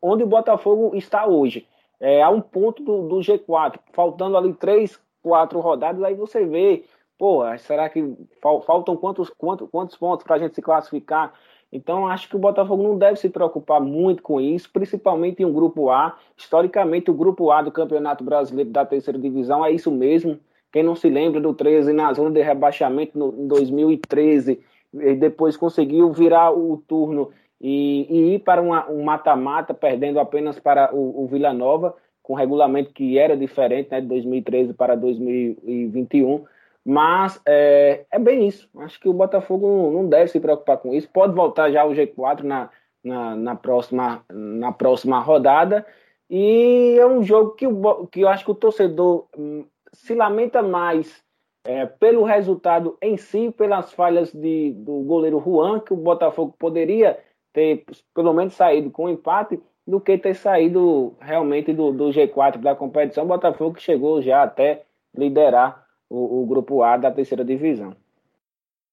[0.00, 1.66] onde o Botafogo está hoje.
[2.00, 6.84] É, a um ponto do, do G4, faltando ali três, quatro rodadas, aí você vê,
[7.16, 11.32] pô, será que faltam quantos, quantos, quantos pontos para a gente se classificar?
[11.72, 15.52] Então, acho que o Botafogo não deve se preocupar muito com isso, principalmente em um
[15.52, 16.18] grupo A.
[16.36, 20.38] Historicamente, o grupo A do Campeonato Brasileiro da terceira divisão é isso mesmo.
[20.70, 24.60] Quem não se lembra do 13 na zona de rebaixamento no, em 2013,
[24.94, 30.94] e depois conseguiu virar o turno e, e ir para um mata-mata, perdendo apenas para
[30.94, 36.44] o, o Vila Nova, com regulamento que era diferente, né, de 2013 para 2021.
[36.84, 38.68] Mas é, é bem isso.
[38.78, 41.08] Acho que o Botafogo não deve se preocupar com isso.
[41.08, 42.70] Pode voltar já o G4 na,
[43.04, 45.86] na, na, próxima, na próxima rodada.
[46.28, 50.62] E é um jogo que, o, que eu acho que o torcedor hum, se lamenta
[50.62, 51.22] mais
[51.64, 57.18] é, pelo resultado em si, pelas falhas de, do goleiro Juan, que o Botafogo poderia
[57.52, 62.74] ter pelo menos saído com empate, do que ter saído realmente do, do G4 da
[62.74, 63.24] competição.
[63.24, 65.81] O Botafogo chegou já até liderar
[66.12, 67.96] o, o grupo A da terceira divisão.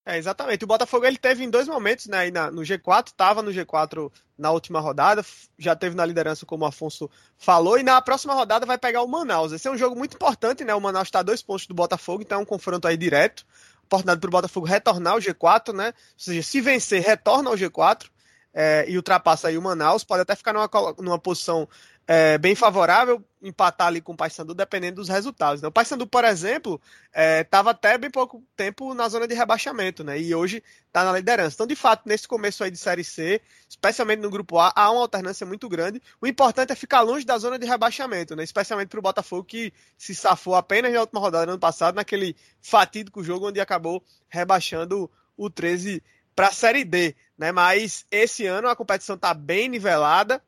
[0.06, 0.64] É, exatamente.
[0.64, 2.32] O Botafogo ele teve em dois momentos, né?
[2.32, 5.24] Na, no G4, estava no G4 na última rodada,
[5.58, 9.08] já teve na liderança, como o Afonso falou, e na próxima rodada vai pegar o
[9.08, 9.52] Manaus.
[9.52, 10.74] Esse é um jogo muito importante, né?
[10.74, 13.46] O Manaus está a dois pontos do Botafogo, então é um confronto aí direto.
[13.84, 15.88] Oportunidade para o Botafogo retornar ao G4, né?
[15.88, 18.10] Ou seja, se vencer, retorna ao G4
[18.54, 21.68] é, e ultrapassa aí o Manaus, pode até ficar numa, numa posição
[22.12, 25.62] é, bem favorável empatar ali com o Paysandu, dependendo dos resultados.
[25.62, 25.68] Né?
[25.68, 26.82] O Paysandu, por exemplo,
[27.14, 30.20] estava é, até bem pouco tempo na zona de rebaixamento, né?
[30.20, 31.54] E hoje está na liderança.
[31.54, 35.02] Então, de fato, nesse começo aí de Série C, especialmente no Grupo A, há uma
[35.02, 36.02] alternância muito grande.
[36.20, 38.44] O importante é ficar longe da zona de rebaixamento, né?
[38.44, 42.36] Especialmente para o Botafogo, que se safou apenas na última rodada do ano passado, naquele
[42.60, 46.02] fatídico jogo onde acabou rebaixando o 13
[46.36, 47.52] para a Série D, né?
[47.52, 50.42] Mas esse ano a competição está bem nivelada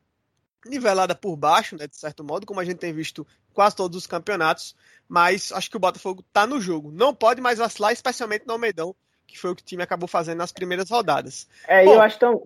[0.64, 4.06] nivelada por baixo, né, de certo modo, como a gente tem visto quase todos os
[4.06, 4.74] campeonatos,
[5.08, 6.90] mas acho que o Botafogo está no jogo.
[6.90, 8.94] Não pode mais vacilar, especialmente no Almeidão,
[9.26, 11.48] que foi o que o time acabou fazendo nas primeiras rodadas.
[11.66, 12.42] É, Bom, eu acho tão.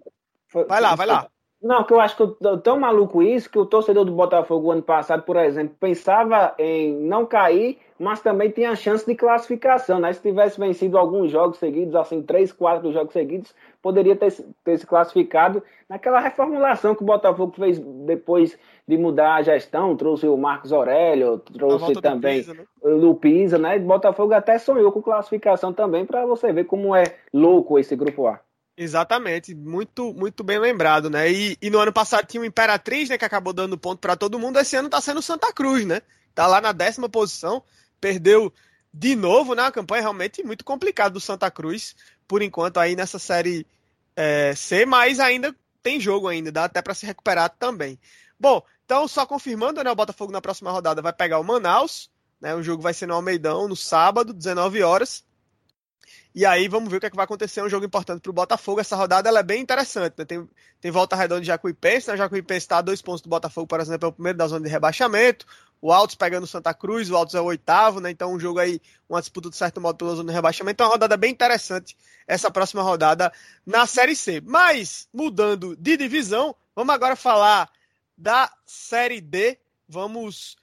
[0.68, 1.30] Vai lá, vai lá.
[1.62, 4.82] Não, que eu acho que eu tão maluco isso que o torcedor do Botafogo ano
[4.82, 10.12] passado, por exemplo, pensava em não cair, mas também tinha chance de classificação, né?
[10.12, 14.86] Se tivesse vencido alguns jogos seguidos, assim, três, quatro jogos seguidos, poderia ter, ter se
[14.86, 20.72] classificado naquela reformulação que o Botafogo fez depois de mudar a gestão, trouxe o Marcos
[20.72, 22.64] Aurélio, trouxe também Pisa, né?
[22.82, 23.76] o Pisa, né?
[23.76, 28.26] O Botafogo até sonhou com classificação também, para você ver como é louco esse grupo
[28.26, 28.40] A.
[28.76, 31.32] Exatamente, muito muito bem lembrado, né?
[31.32, 34.38] E, e, no ano passado tinha o Imperatriz, né, que acabou dando ponto para todo
[34.38, 34.58] mundo.
[34.58, 36.02] Esse ano tá sendo Santa Cruz, né?
[36.34, 37.62] Tá lá na décima posição,
[37.98, 38.52] perdeu
[38.92, 39.62] de novo, né?
[39.62, 41.96] Uma campanha realmente muito complicada do Santa Cruz,
[42.28, 43.66] por enquanto aí nessa série
[44.14, 47.98] é, C, mas ainda tem jogo ainda, dá até para se recuperar também.
[48.38, 49.90] Bom, então só confirmando, né?
[49.90, 52.54] O Botafogo na próxima rodada vai pegar o Manaus, né?
[52.54, 55.24] O jogo vai ser no Almeidão no sábado, 19 horas.
[56.36, 57.60] E aí vamos ver o que, é que vai acontecer.
[57.60, 58.78] É um jogo importante para o Botafogo.
[58.78, 60.16] Essa rodada ela é bem interessante.
[60.18, 60.24] Né?
[60.26, 60.46] Tem,
[60.82, 62.08] tem volta redonda de Jacuipense.
[62.08, 62.12] Né?
[62.12, 64.62] O Jacuipense está a dois pontos do Botafogo, por exemplo, é o primeiro da zona
[64.62, 65.46] de rebaixamento.
[65.80, 68.10] O Altos pegando o Santa Cruz, o Altos é o oitavo, né?
[68.10, 70.74] Então um jogo aí, uma disputa de certo modo pela zona de rebaixamento.
[70.74, 71.96] Então uma rodada bem interessante
[72.26, 73.32] essa próxima rodada
[73.64, 74.42] na Série C.
[74.44, 77.70] Mas, mudando de divisão, vamos agora falar
[78.14, 79.58] da Série D.
[79.88, 80.58] Vamos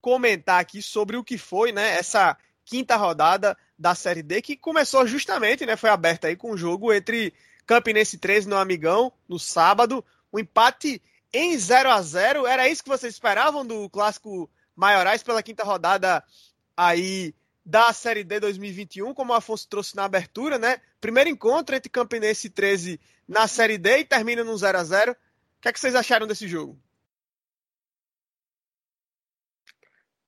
[0.00, 1.98] comentar aqui sobre o que foi, né?
[1.98, 5.74] Essa quinta rodada da Série D, que começou justamente, né?
[5.74, 7.32] Foi aberta aí com o um jogo entre
[7.66, 10.04] Campinense 13 no Amigão, no sábado.
[10.30, 11.00] Um empate
[11.32, 16.22] em 0 a 0 Era isso que vocês esperavam do clássico Maiorais pela quinta rodada
[16.76, 20.78] aí da Série D 2021, como o Afonso trouxe na abertura, né?
[21.00, 25.16] Primeiro encontro entre Campinense 13 na Série D e termina no 0 a 0 O
[25.62, 26.78] que, é que vocês acharam desse jogo?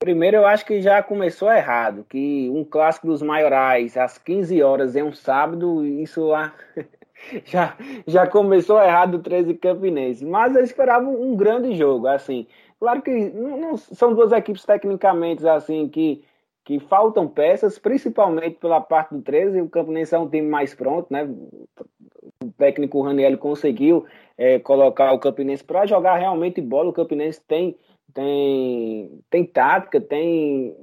[0.00, 4.96] Primeiro, eu acho que já começou errado, que um clássico dos maiorais às 15 horas
[4.96, 6.54] em um sábado, isso lá
[7.44, 10.24] já, já começou errado o 13 Campinense.
[10.24, 12.46] Mas eu esperava um grande jogo, assim.
[12.78, 16.24] Claro que não, não, são duas equipes tecnicamente assim que,
[16.64, 19.60] que faltam peças, principalmente pela parte do 13.
[19.60, 21.28] O Campinense é um time mais pronto, né?
[22.42, 24.06] O técnico Raniel conseguiu
[24.38, 26.88] é, colocar o Campinense para jogar realmente bola.
[26.88, 27.76] O Campinense tem
[28.14, 30.74] tem, tem tática, tem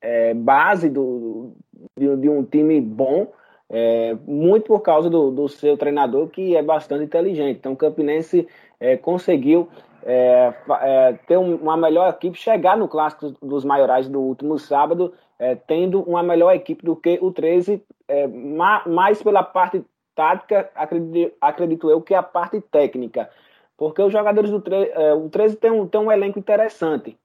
[0.00, 1.52] é, base do,
[1.98, 3.32] de, de, um time bom,
[3.68, 7.58] é, muito por causa do, do, seu treinador, que é bastante inteligente.
[7.58, 9.68] Então, o Campinense é, conseguiu
[10.02, 15.54] é, é, ter uma melhor equipe, chegar no clássico dos maiorais do último sábado, é,
[15.54, 17.82] tendo uma melhor equipe do que o 13,
[18.86, 23.30] mais pela parte tática, acredito, acredito eu, que a parte técnica.
[23.80, 27.18] Porque os jogadores do 13, é, o 13 tem um, tem um elenco interessante.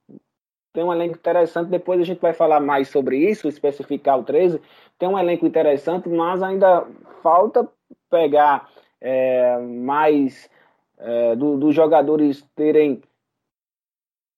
[0.71, 4.61] Tem um elenco interessante, depois a gente vai falar mais sobre isso, especificar o 13.
[4.97, 6.87] Tem um elenco interessante, mas ainda
[7.21, 7.69] falta
[8.09, 8.69] pegar
[9.01, 10.49] é, mais
[10.97, 13.01] é, dos do jogadores terem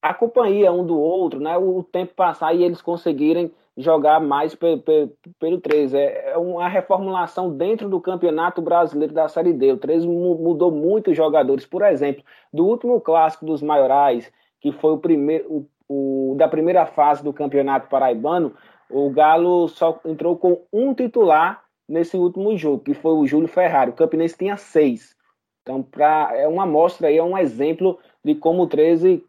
[0.01, 1.55] a companhia um do outro, né?
[1.55, 5.95] O tempo passar e eles conseguirem jogar mais pelo, pelo, pelo 13.
[5.95, 9.73] É, é uma reformulação dentro do Campeonato Brasileiro da Série D.
[9.73, 11.65] O 13 mudou muitos jogadores.
[11.65, 16.85] Por exemplo, do último clássico dos maiorais, que foi o primeiro o, o, da primeira
[16.85, 18.53] fase do Campeonato Paraibano,
[18.89, 23.91] o Galo só entrou com um titular nesse último jogo, que foi o Júlio Ferrari.
[23.91, 25.15] O Campinense tinha seis.
[25.61, 29.23] Então, pra, é uma amostra aí, é um exemplo de como o 13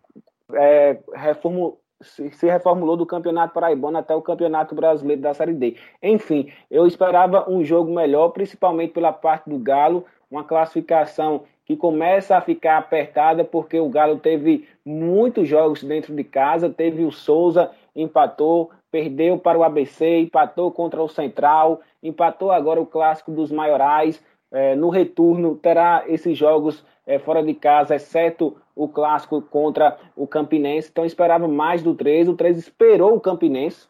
[0.55, 5.77] é, reformulou se reformulou do Campeonato Paraibano até o Campeonato Brasileiro da Série D.
[6.03, 12.37] Enfim, eu esperava um jogo melhor, principalmente pela parte do Galo, uma classificação que começa
[12.37, 17.71] a ficar apertada porque o Galo teve muitos jogos dentro de casa, teve o Souza
[17.95, 24.23] empatou, perdeu para o ABC, empatou contra o Central, empatou agora o clássico dos maiorais.
[24.51, 30.27] É, no retorno terá esses jogos é, fora de casa, exceto o clássico contra o
[30.27, 30.89] Campinense.
[30.91, 32.31] Então esperava mais do 13.
[32.31, 33.87] O 13 esperou o Campinense,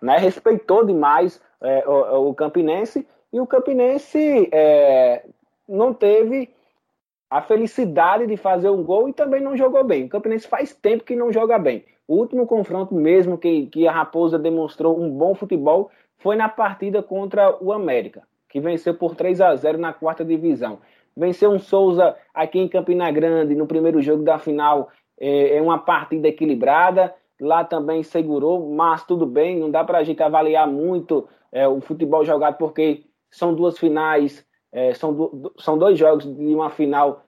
[0.00, 5.24] né, respeitou demais é, o, o, Campinense e o Campinense é,
[5.68, 6.50] não teve
[7.28, 10.04] a felicidade de fazer um gol e também não jogou bem.
[10.04, 11.84] O Campinense faz tempo que não joga bem.
[12.06, 17.02] O último confronto mesmo que, que a Raposa demonstrou um bom futebol foi na partida
[17.02, 20.78] contra o América, que venceu por 3 a 0 na quarta divisão.
[21.16, 24.90] Venceu um Souza aqui em Campina Grande no primeiro jogo da final.
[25.18, 27.14] É, é uma partida equilibrada.
[27.40, 31.80] Lá também segurou, mas tudo bem, não dá para a gente avaliar muito é, o
[31.80, 37.24] futebol jogado, porque são duas finais, é, são, do, são dois jogos de uma final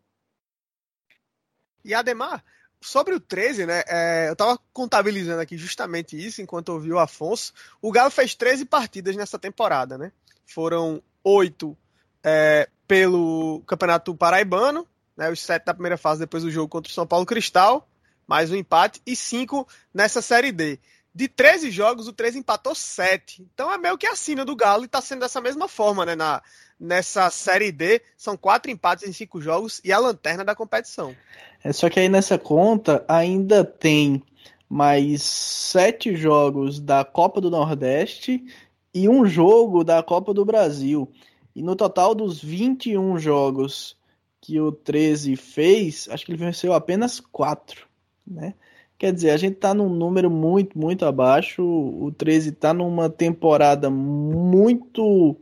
[1.84, 2.44] E Ademar,
[2.82, 3.84] sobre o 13, né?
[3.88, 7.54] É, eu estava contabilizando aqui justamente isso enquanto ouvi o Afonso.
[7.82, 10.12] O Galo fez 13 partidas nessa temporada, né?
[10.46, 11.78] Foram oito
[12.24, 15.30] é, pelo Campeonato Paraibano, né?
[15.30, 17.88] Os sete da primeira fase depois do jogo contra o São Paulo Cristal,
[18.26, 20.80] mais um empate, e cinco nessa Série D
[21.14, 23.42] de 13 jogos, o 13 empatou 7.
[23.54, 26.16] Então é meio que a sina do Galo e está sendo dessa mesma forma, né?
[26.16, 26.42] Na,
[26.80, 31.16] nessa Série D, são quatro empates em cinco jogos e a lanterna da competição.
[31.64, 34.24] É só que aí nessa conta ainda tem
[34.70, 38.46] mais sete jogos da Copa do Nordeste
[38.94, 41.12] e um jogo da Copa do Brasil.
[41.56, 43.98] E no total dos 21 jogos
[44.40, 47.88] que o 13 fez, acho que ele venceu apenas quatro,
[48.26, 48.54] né?
[48.98, 51.64] Quer dizer, a gente está num número muito, muito abaixo.
[51.64, 55.38] O 13 está numa temporada muito,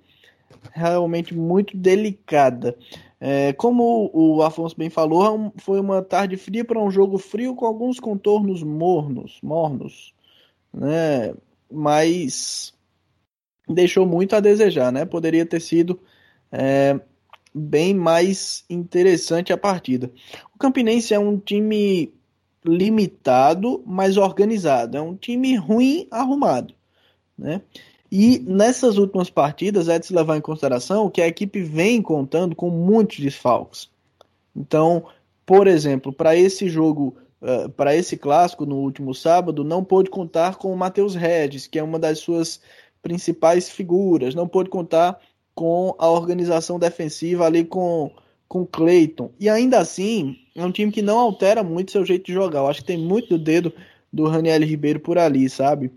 [0.72, 2.78] realmente muito delicada.
[3.20, 7.56] É, como o Afonso bem falou, é foi uma tarde fria para um jogo frio
[7.56, 10.14] com alguns contornos mornos, mornos,
[10.74, 11.34] né?
[11.72, 12.74] Mas
[13.68, 15.04] deixou muito a desejar, né?
[15.04, 16.00] Poderia ter sido
[16.52, 17.00] é,
[17.54, 20.12] bem mais interessante a partida.
[20.54, 22.14] O Campinense é um time
[22.64, 24.98] limitado, mas organizado.
[24.98, 26.74] É um time ruim arrumado,
[27.38, 27.62] né?
[28.12, 32.56] E nessas últimas partidas é de se levar em consideração que a equipe vem contando
[32.56, 33.90] com muitos desfalques.
[34.56, 35.06] Então,
[35.46, 40.56] por exemplo, para esse jogo, uh, para esse clássico no último sábado, não pôde contar
[40.56, 42.62] com o Matheus Regis, que é uma das suas
[43.02, 44.34] principais figuras.
[44.34, 45.20] Não pôde contar
[45.54, 48.12] com a organização defensiva ali com
[48.48, 49.32] com Clayton.
[49.40, 52.60] E ainda assim, é um time que não altera muito seu jeito de jogar.
[52.60, 53.74] Eu acho que tem muito do dedo
[54.12, 55.92] do Raniel Ribeiro por ali, sabe?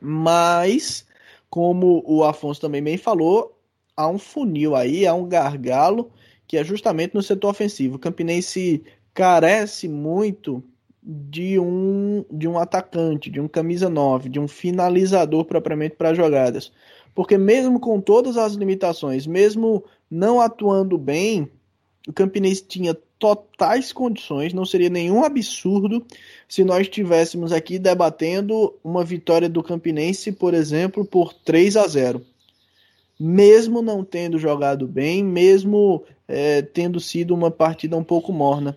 [0.00, 1.06] Mas,
[1.48, 3.58] como o Afonso também bem falou,
[3.96, 6.10] há um funil aí, há um gargalo
[6.46, 7.96] que é justamente no setor ofensivo.
[7.96, 8.82] O Campinense
[9.14, 10.64] carece muito
[11.02, 16.72] de um de um atacante, de um camisa 9, de um finalizador propriamente para jogadas.
[17.14, 21.48] Porque mesmo com todas as limitações, mesmo não atuando bem,
[22.08, 26.04] o Campinense tinha totais condições, não seria nenhum absurdo
[26.48, 32.24] se nós estivéssemos aqui debatendo uma vitória do Campinense, por exemplo, por 3 a 0.
[33.20, 38.76] Mesmo não tendo jogado bem, mesmo é, tendo sido uma partida um pouco morna.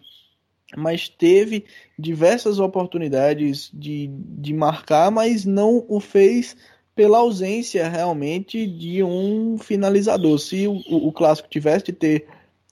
[0.76, 1.66] Mas teve
[1.98, 6.58] diversas oportunidades de, de marcar, mas não o fez
[6.94, 10.38] pela ausência realmente de um finalizador.
[10.38, 12.28] Se o, o, clássico tivesse de ter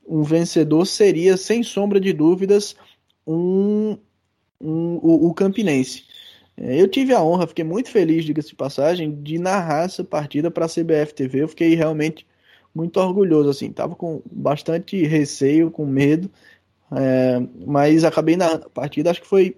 [0.08, 2.76] um vencedor, seria sem sombra de dúvidas
[3.26, 3.97] um,
[4.60, 6.06] um o, o, Campinense.
[6.58, 10.52] É, eu tive a honra, fiquei muito feliz, diga-se de passagem, de narrar essa partida
[10.52, 11.43] para a CBF TV.
[11.43, 12.26] Eu fiquei realmente
[12.74, 16.32] muito orgulhoso, assim, tava com bastante receio, com medo,
[16.91, 19.58] é, mas acabei na partida, acho que foi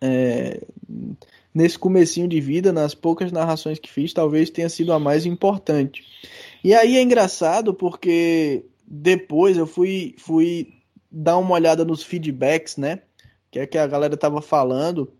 [0.00, 0.60] é,
[1.54, 6.04] nesse comecinho de vida, nas poucas narrações que fiz, talvez tenha sido a mais importante.
[6.62, 10.72] E aí é engraçado porque depois eu fui, fui
[11.12, 13.02] dar uma olhada nos feedbacks, né?
[13.50, 15.12] Que é que a galera tava falando.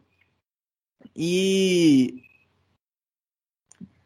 [1.14, 2.22] E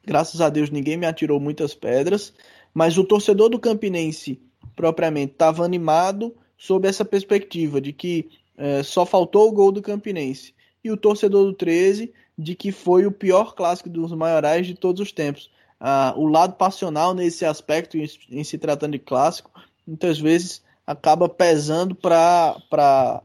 [0.04, 2.34] graças a Deus ninguém me atirou muitas pedras,
[2.74, 4.42] mas o torcedor do Campinense
[4.74, 10.54] propriamente estava animado sob essa perspectiva de que é, só faltou o gol do Campinense.
[10.82, 15.00] E o torcedor do 13 de que foi o pior clássico dos maiorais de todos
[15.00, 15.50] os tempos.
[15.84, 19.50] Ah, o lado passional nesse aspecto, em, em, se tratando de clássico,
[19.86, 23.22] muitas vezes acaba pesando para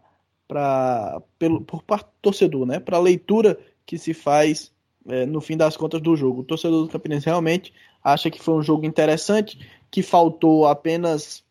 [1.38, 2.80] pelo por parte do torcedor, né?
[2.80, 4.72] Para a leitura que se faz
[5.08, 6.42] é, no fim das contas do jogo.
[6.42, 11.44] O torcedor do Campinense realmente acha que foi um jogo interessante, que faltou apenas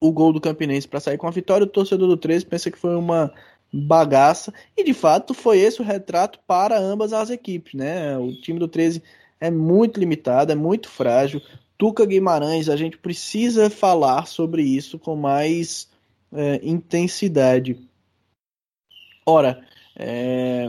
[0.00, 1.64] o gol do Campinense para sair com a vitória.
[1.64, 3.32] O torcedor do 13 pensa que foi uma
[3.72, 8.16] bagaça e de fato foi esse o retrato para ambas as equipes, né?
[8.16, 9.02] O time do 13
[9.40, 11.40] é muito limitado, é muito frágil.
[11.78, 15.88] Tuca Guimarães, a gente precisa falar sobre isso com mais
[16.32, 17.78] é, intensidade.
[19.26, 19.62] Ora,
[19.96, 20.68] é,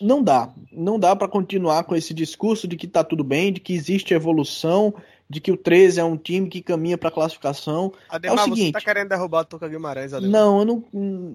[0.00, 3.60] não dá, não dá para continuar com esse discurso de que está tudo bem, de
[3.60, 4.94] que existe evolução,
[5.30, 7.92] de que o 13 é um time que caminha para a classificação.
[8.08, 10.30] Ademar, é o seguinte, você tá querendo derrubar o Tuca Guimarães, Ademar.
[10.30, 10.84] Não, eu não,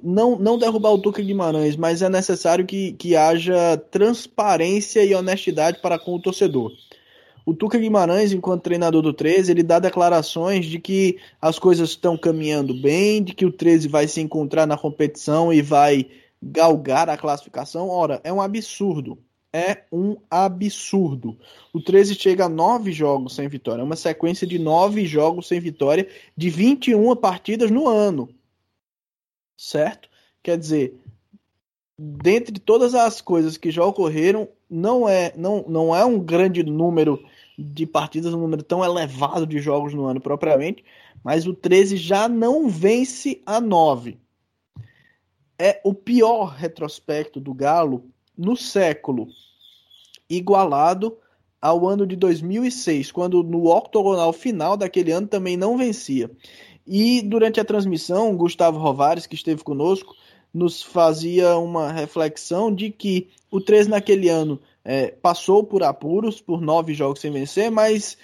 [0.04, 5.80] não, não derrubar o Tuca Guimarães, mas é necessário que, que haja transparência e honestidade
[5.80, 6.72] para com o torcedor.
[7.46, 12.18] O Tuca Guimarães, enquanto treinador do 13, ele dá declarações de que as coisas estão
[12.18, 16.08] caminhando bem, de que o 13 vai se encontrar na competição e vai
[16.42, 17.90] galgar a classificação.
[17.90, 19.18] Ora, é um absurdo
[19.54, 21.38] é um absurdo.
[21.72, 23.82] O 13 chega a nove jogos sem vitória.
[23.82, 28.34] É uma sequência de nove jogos sem vitória de 21 partidas no ano.
[29.56, 30.10] Certo?
[30.42, 31.00] Quer dizer,
[31.98, 37.24] dentre todas as coisas que já ocorreram, não é, não, não é um grande número
[37.58, 40.84] de partidas, um número tão elevado de jogos no ano propriamente,
[41.24, 44.18] mas o 13 já não vence a 9.
[45.58, 48.06] É o pior retrospecto do Galo
[48.38, 49.28] no século,
[50.30, 51.18] igualado
[51.62, 56.30] ao ano de 2006, quando no octogonal final daquele ano também não vencia.
[56.86, 60.14] E durante a transmissão, Gustavo Rovares, que esteve conosco,
[60.54, 66.62] nos fazia uma reflexão de que o 13 naquele ano é, passou por apuros, por
[66.62, 68.18] nove jogos sem vencer, mas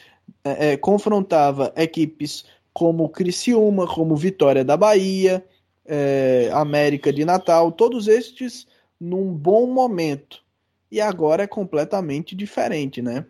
[0.44, 5.46] é, é, confrontava equipes como Criciúma, como Vitória da Bahia,
[5.86, 8.68] é, América de Natal, todos estes
[9.00, 10.44] num bom momento.
[10.92, 13.26] E agora é completamente diferente, né?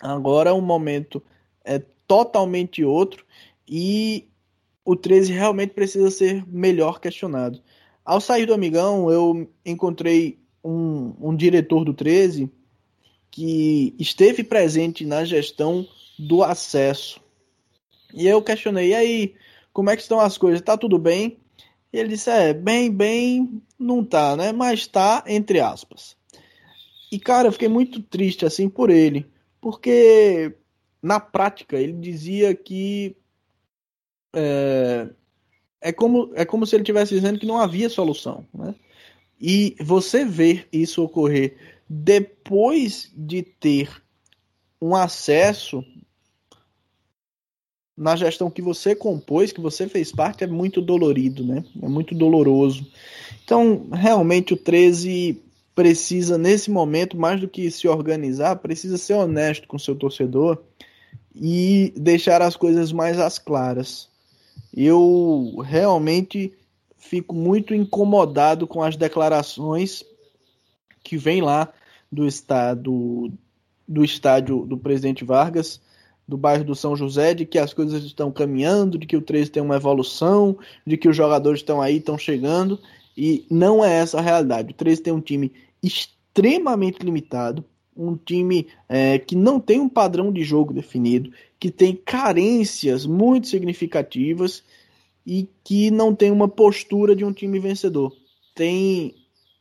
[0.00, 1.22] Agora o momento
[1.64, 3.24] é totalmente outro
[3.66, 4.28] e
[4.84, 7.60] o 13 realmente precisa ser melhor questionado.
[8.04, 12.50] Ao sair do Amigão, eu encontrei um, um diretor do 13
[13.30, 15.86] que esteve presente na gestão
[16.18, 17.20] do acesso.
[18.12, 19.34] E eu questionei, e aí,
[19.72, 20.60] como é que estão as coisas?
[20.60, 21.38] Tá tudo bem?
[21.92, 24.52] E ele disse: é, bem, bem, não tá, né?
[24.52, 26.16] Mas tá, entre aspas.
[27.12, 29.26] E, cara, eu fiquei muito triste, assim, por ele.
[29.60, 30.54] Porque,
[31.02, 33.16] na prática, ele dizia que.
[34.34, 35.08] É,
[35.80, 38.74] é, como, é como se ele estivesse dizendo que não havia solução, né?
[39.40, 41.56] E você ver isso ocorrer
[41.88, 43.90] depois de ter
[44.80, 45.84] um acesso
[47.96, 51.64] na gestão que você compôs, que você fez parte, é muito dolorido, né?
[51.82, 52.86] É muito doloroso.
[53.42, 55.40] Então, realmente, o 13
[55.74, 60.62] precisa, nesse momento, mais do que se organizar, precisa ser honesto com seu torcedor
[61.34, 64.08] e deixar as coisas mais às claras.
[64.74, 66.52] Eu realmente
[67.06, 70.04] fico muito incomodado com as declarações
[71.02, 71.72] que vem lá
[72.10, 73.32] do estado
[73.88, 75.80] do estádio do presidente Vargas
[76.26, 79.50] do bairro do São José, de que as coisas estão caminhando, de que o 13
[79.50, 82.80] tem uma evolução, de que os jogadores estão aí, estão chegando,
[83.16, 84.72] e não é essa a realidade.
[84.72, 85.52] O 13 tem um time
[85.82, 87.64] extremamente limitado,
[87.96, 91.30] um time é, que não tem um padrão de jogo definido,
[91.60, 94.64] que tem carências muito significativas
[95.26, 98.12] e que não tem uma postura de um time vencedor.
[98.54, 99.14] Tem,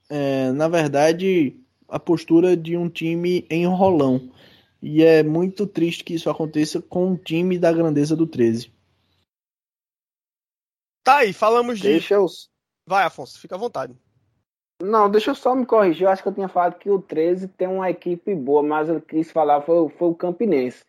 [0.08, 1.60] é, na verdade,
[1.90, 4.32] a postura de um time enrolão.
[4.82, 8.72] E é muito triste que isso aconteça com um time da grandeza do 13.
[11.04, 11.88] Tá aí, falamos de.
[11.88, 12.28] Deixa eu...
[12.88, 13.96] Vai, Afonso, fica à vontade.
[14.82, 16.04] Não, deixa eu só me corrigir.
[16.04, 19.02] Eu acho que eu tinha falado que o 13 tem uma equipe boa, mas eu
[19.02, 20.84] quis falar foi, foi o Campinense.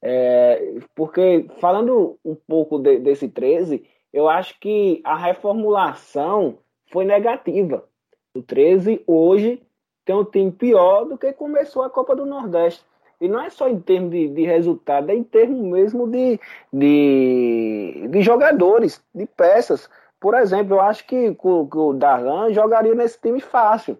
[0.00, 3.84] É, porque, falando um pouco de, desse 13,
[4.14, 7.84] eu acho que a reformulação foi negativa.
[8.32, 9.60] O 13 hoje
[10.04, 12.84] tem um time pior do que começou a Copa do Nordeste.
[13.20, 16.38] E não é só em termos de, de resultado, é em termos mesmo de,
[16.72, 19.90] de, de, jogadores, de peças.
[20.20, 23.98] Por exemplo, eu acho que, que o Darlan jogaria nesse time fácil.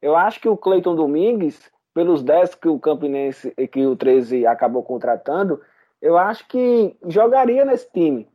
[0.00, 1.60] Eu acho que o Cleiton Domingues,
[1.92, 5.60] pelos 10 que o Campinense, que o 13 acabou contratando,
[6.00, 8.28] eu acho que jogaria nesse time.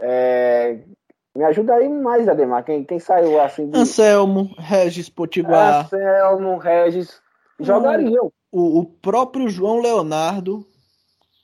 [0.00, 0.78] É,
[1.34, 2.64] me ajuda aí mais, Ademar.
[2.64, 3.70] Quem, quem saiu assim?
[3.70, 3.78] De...
[3.78, 5.84] Anselmo, Regis Potiguar.
[5.84, 7.22] Anselmo, Regis.
[7.58, 8.32] Jogariam.
[8.50, 10.66] O, o próprio João Leonardo.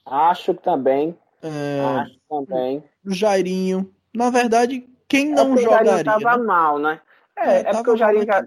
[0.05, 1.17] Acho que também.
[1.41, 1.81] É...
[2.01, 2.83] Acho também.
[3.05, 3.91] O Jairinho.
[4.13, 5.81] Na verdade, quem é não é jogaria?
[5.81, 6.43] O Jairinho tava né?
[6.43, 7.01] mal, né?
[7.37, 8.45] É, é, é porque o Jairinho já,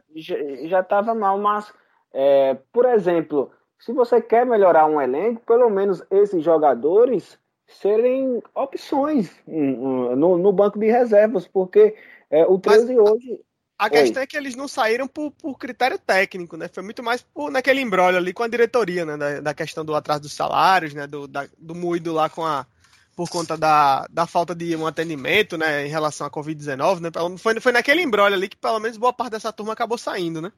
[0.66, 1.72] já tava mal, mas,
[2.12, 3.50] é, por exemplo,
[3.80, 7.38] se você quer melhorar um elenco, pelo menos esses jogadores
[7.80, 11.94] serem opções no, no banco de reservas, porque
[12.30, 13.40] é, o 13 Mas, hoje.
[13.78, 14.24] A questão Oi.
[14.24, 16.68] é que eles não saíram por, por, critério técnico, né?
[16.72, 19.16] Foi muito mais por, naquele embrólio ali com a diretoria, né?
[19.16, 21.06] Da, da questão do atraso dos salários, né?
[21.06, 22.66] Do, da, do moído lá com a.
[23.14, 25.84] Por conta da, da falta de um atendimento, né?
[25.86, 27.10] Em relação à Covid-19, né?
[27.36, 30.50] Foi, foi naquele embrólio ali que pelo menos boa parte dessa turma acabou saindo, né?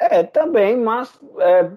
[0.00, 1.70] É, também, mas é,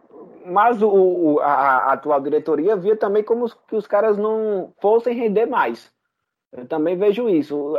[0.47, 5.13] mas o, o a, a, atual diretoria via também como que os caras não fossem
[5.13, 5.91] render mais.
[6.51, 7.75] Eu também vejo isso.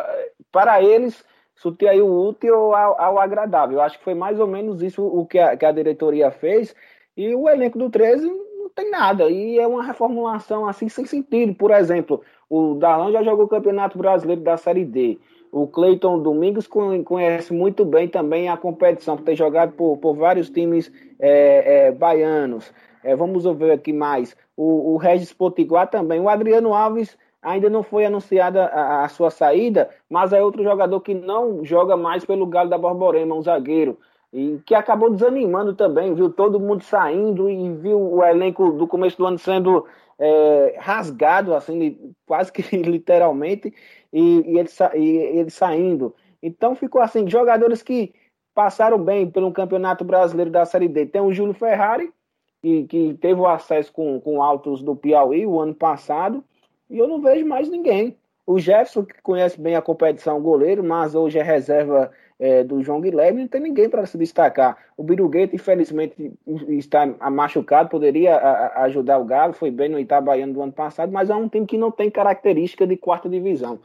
[0.53, 3.79] Para eles, sutir aí o útil ao, ao, agradável.
[3.79, 6.75] Eu acho que foi mais ou menos isso o que a, que a diretoria fez.
[7.17, 9.29] E o elenco do 13 não tem nada.
[9.31, 11.55] E é uma reformulação assim sem sentido.
[11.55, 15.19] Por exemplo, o Darlan já jogou o Campeonato Brasileiro da Série D.
[15.51, 20.51] O Cleiton Domingos conhece muito bem também a competição, por ter jogado por, por vários
[20.51, 22.73] times é, é, baianos.
[23.03, 24.37] É, vamos ver aqui mais.
[24.57, 26.21] O, o Regis Potiguar também.
[26.21, 31.01] O Adriano Alves ainda não foi anunciada a, a, sua saída, mas é outro jogador
[31.01, 33.99] que não joga mais pelo Galo da Borborema, um zagueiro.
[34.33, 39.17] E que acabou desanimando também, viu todo mundo saindo e viu o elenco do começo
[39.17, 39.87] do ano sendo
[40.19, 43.73] é, rasgado, assim, quase que literalmente,
[44.13, 46.15] e, e, ele, e ele saindo.
[46.43, 48.13] Então ficou assim, jogadores que
[48.55, 51.07] passaram bem pelo Campeonato Brasileiro da Série D.
[51.07, 52.13] Tem o Júlio Ferrari,
[52.61, 56.43] que, que teve o acesso com, com Altos do Piauí o ano passado,
[56.91, 58.17] e eu não vejo mais ninguém.
[58.47, 63.01] O Jefferson, que conhece bem a competição, goleiro, mas hoje é reserva é, do João
[63.01, 64.77] Guilherme, não tem ninguém para se destacar.
[64.97, 66.33] O Birugueto, infelizmente,
[66.69, 68.37] está machucado, poderia
[68.83, 71.77] ajudar o Galo, foi bem no Itabaiano do ano passado, mas é um time que
[71.77, 73.81] não tem característica de quarta divisão.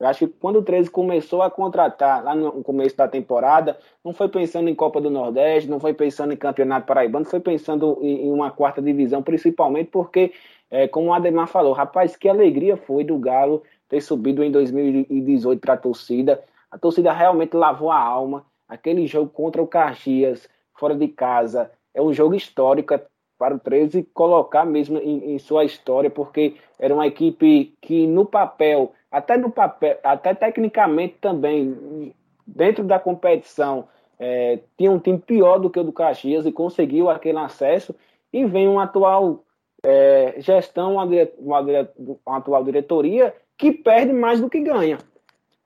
[0.00, 4.12] Eu acho que quando o 13 começou a contratar, lá no começo da temporada, não
[4.12, 8.26] foi pensando em Copa do Nordeste, não foi pensando em Campeonato Paraibano, foi pensando em,
[8.26, 10.32] em uma quarta divisão, principalmente porque,
[10.70, 15.60] é, como o Ademar falou, rapaz, que alegria foi do Galo ter subido em 2018
[15.60, 16.40] para a torcida.
[16.70, 18.44] A torcida realmente lavou a alma.
[18.68, 23.02] Aquele jogo contra o Caxias, fora de casa, é um jogo histórico é
[23.38, 28.26] para o 13 colocar mesmo em, em, sua história, porque era uma equipe que no
[28.26, 32.12] papel, até no papel, até tecnicamente também,
[32.44, 33.86] dentro da competição,
[34.18, 37.94] é, tinha um time pior do que o do Caxias e conseguiu aquele acesso.
[38.32, 39.44] E vem uma atual
[39.84, 41.04] é, gestão, uma,
[41.38, 41.88] uma,
[42.26, 44.98] uma atual diretoria que perde mais do que ganha.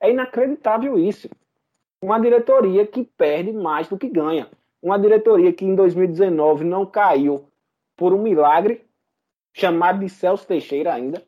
[0.03, 1.29] É inacreditável isso.
[2.01, 4.51] Uma diretoria que perde mais do que ganha.
[4.81, 7.47] Uma diretoria que em 2019 não caiu
[7.95, 8.85] por um milagre,
[9.53, 11.23] chamado de Celso Teixeira ainda,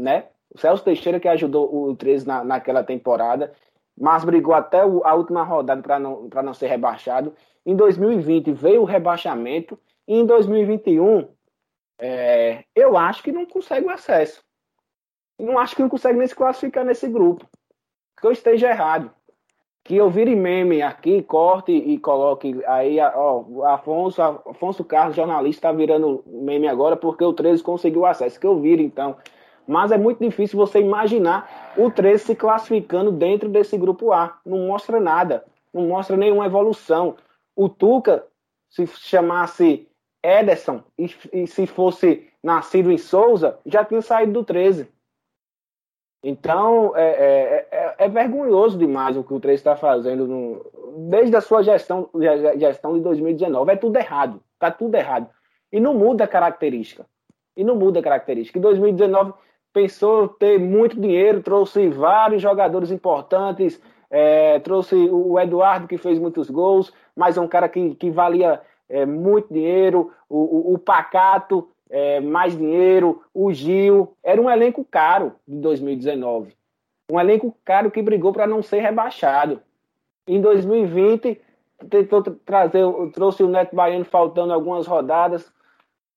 [0.00, 0.28] né?
[0.48, 3.52] O Celso Teixeira que ajudou o 13 na, naquela temporada,
[3.94, 7.34] mas brigou até o, a última rodada para não, não ser rebaixado.
[7.66, 9.78] Em 2020 veio o rebaixamento,
[10.08, 11.28] e em 2021
[11.98, 14.42] é, eu acho que não consegue o acesso.
[15.38, 17.46] Não acho que não consegue nem se classificar nesse grupo
[18.20, 19.10] que eu esteja errado.
[19.82, 25.72] Que eu vire meme aqui, corte e coloque aí, ó, Afonso, Afonso Carlos, jornalista, está
[25.72, 28.38] virando meme agora porque o 13 conseguiu acesso.
[28.38, 29.16] Que eu vire, então.
[29.66, 34.38] Mas é muito difícil você imaginar o 13 se classificando dentro desse grupo A.
[34.44, 35.44] Não mostra nada.
[35.72, 37.16] Não mostra nenhuma evolução.
[37.56, 38.26] O Tuca,
[38.68, 39.88] se chamasse
[40.22, 44.88] Ederson e, e se fosse nascido em Souza, já tinha saído do 13.
[46.22, 50.64] Então, é, é, é, é, vergonhoso demais o que o 3 está fazendo no,
[51.10, 52.08] desde a sua gestão,
[52.56, 53.72] gestão de 2019.
[53.72, 54.40] É tudo errado.
[54.54, 55.28] Está tudo errado.
[55.70, 57.04] E não muda a característica.
[57.54, 58.58] E não muda a característica.
[58.58, 59.34] Em 2019,
[59.70, 63.78] pensou ter muito dinheiro, trouxe vários jogadores importantes,
[64.10, 68.62] é, trouxe o Eduardo, que fez muitos gols, mas é um cara que, que valia
[68.88, 74.16] é, muito dinheiro, o, o, o Pacato, é, mais dinheiro, o Gil.
[74.22, 76.58] Era um elenco caro de 2019.
[77.10, 79.60] Um elenco caro que brigou para não ser rebaixado.
[80.26, 81.40] Em 2020,
[81.88, 85.52] tentou trazer, trouxe o Neto Baiano faltando algumas rodadas,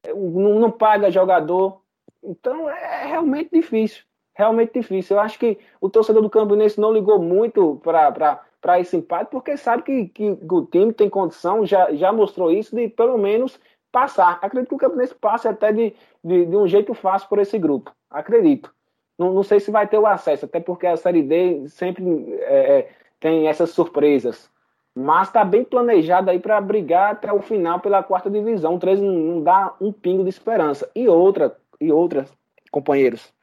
[0.07, 1.81] não, não paga jogador.
[2.21, 4.03] Então é realmente difícil.
[4.35, 5.15] Realmente difícil.
[5.15, 9.83] Eu acho que o torcedor do Campinense não ligou muito para esse empate, porque sabe
[9.83, 13.59] que, que o time tem condição, já, já mostrou isso, de pelo menos
[13.91, 14.39] passar.
[14.41, 17.93] Acredito que o Campinense passe até de, de, de um jeito fácil por esse grupo.
[18.09, 18.73] Acredito.
[19.17, 22.03] Não, não, sei se vai ter o acesso, até porque a Série D sempre
[22.41, 22.89] é, é
[23.19, 24.51] tem essas surpresas.
[24.95, 28.75] Mas está bem planejado aí para brigar até o final pela quarta divisão.
[28.75, 30.89] O 13 não dá um pingo de esperança.
[30.93, 32.31] E outra, e outras,
[32.69, 33.33] companheiros.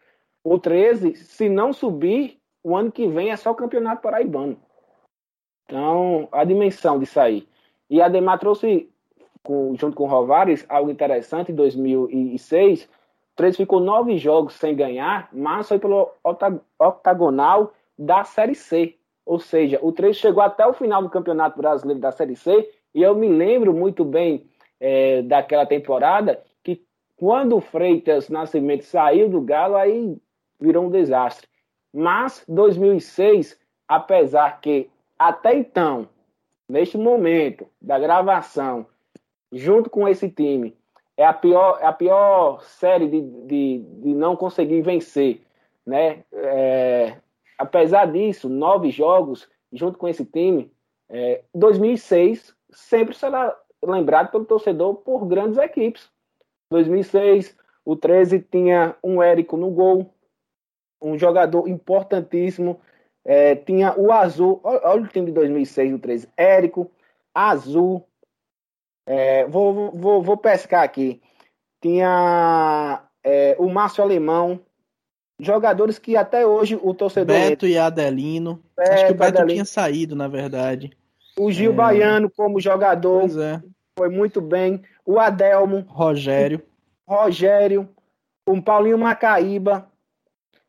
[0.45, 4.57] O 13, se não subir, o ano que vem é só o campeonato paraibano.
[5.65, 7.49] Então, a dimensão disso aí.
[7.89, 8.89] E a Demar trouxe,
[9.75, 11.53] junto com o Rovares, algo interessante.
[11.53, 12.89] Em 2006, o
[13.37, 16.11] 13 ficou nove jogos sem ganhar, mas foi pelo
[16.79, 18.97] octagonal da Série C.
[19.25, 23.03] Ou seja, o 3 chegou até o final do Campeonato Brasileiro da Série C, e
[23.03, 24.47] eu me lembro muito bem
[24.81, 26.85] é, daquela temporada que
[27.17, 30.17] quando o Freitas Nascimento saiu do Galo, aí
[30.59, 31.49] virou um desastre.
[31.93, 36.09] Mas 2006, apesar que até então,
[36.69, 38.87] neste momento da gravação,
[39.53, 40.77] junto com esse time,
[41.21, 45.43] é a pior, é a pior série de, de, de não conseguir vencer,
[45.87, 46.25] né?
[46.33, 47.19] É,
[47.59, 50.73] apesar disso, nove jogos junto com esse time,
[51.11, 53.55] é, 2006 sempre será
[53.85, 56.09] lembrado pelo torcedor por grandes equipes.
[56.71, 57.55] 2006,
[57.85, 60.15] o 13 tinha um Érico no gol,
[61.03, 62.81] um jogador importantíssimo.
[63.23, 66.91] É, tinha o Azul, olha o time de 2006, o 13, Érico,
[67.35, 68.07] Azul.
[69.13, 71.21] É, vou, vou, vou pescar aqui.
[71.83, 74.61] Tinha é, o Márcio Alemão,
[75.37, 77.35] jogadores que até hoje o torcedor.
[77.35, 78.63] Beto e Adelino.
[78.77, 79.49] Beto, Acho que o Beto Adelino.
[79.49, 80.97] tinha saído, na verdade.
[81.37, 81.75] O Gil é...
[81.75, 83.25] Baiano como jogador.
[83.41, 83.61] É.
[83.99, 84.81] Foi muito bem.
[85.05, 85.85] O Adelmo.
[85.89, 86.63] Rogério.
[87.05, 87.89] Rogério.
[88.47, 89.91] O Paulinho Macaíba.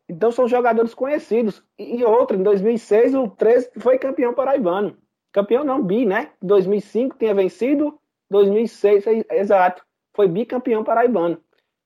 [0.09, 1.63] Então são jogadores conhecidos.
[1.77, 4.97] E outra, em 2006 o 13 foi campeão paraibano.
[5.31, 6.31] Campeão não, bi, né?
[6.41, 8.00] 2005 tinha vencido,
[8.31, 9.83] 2006, exato.
[10.15, 11.39] Foi bicampeão paraibano.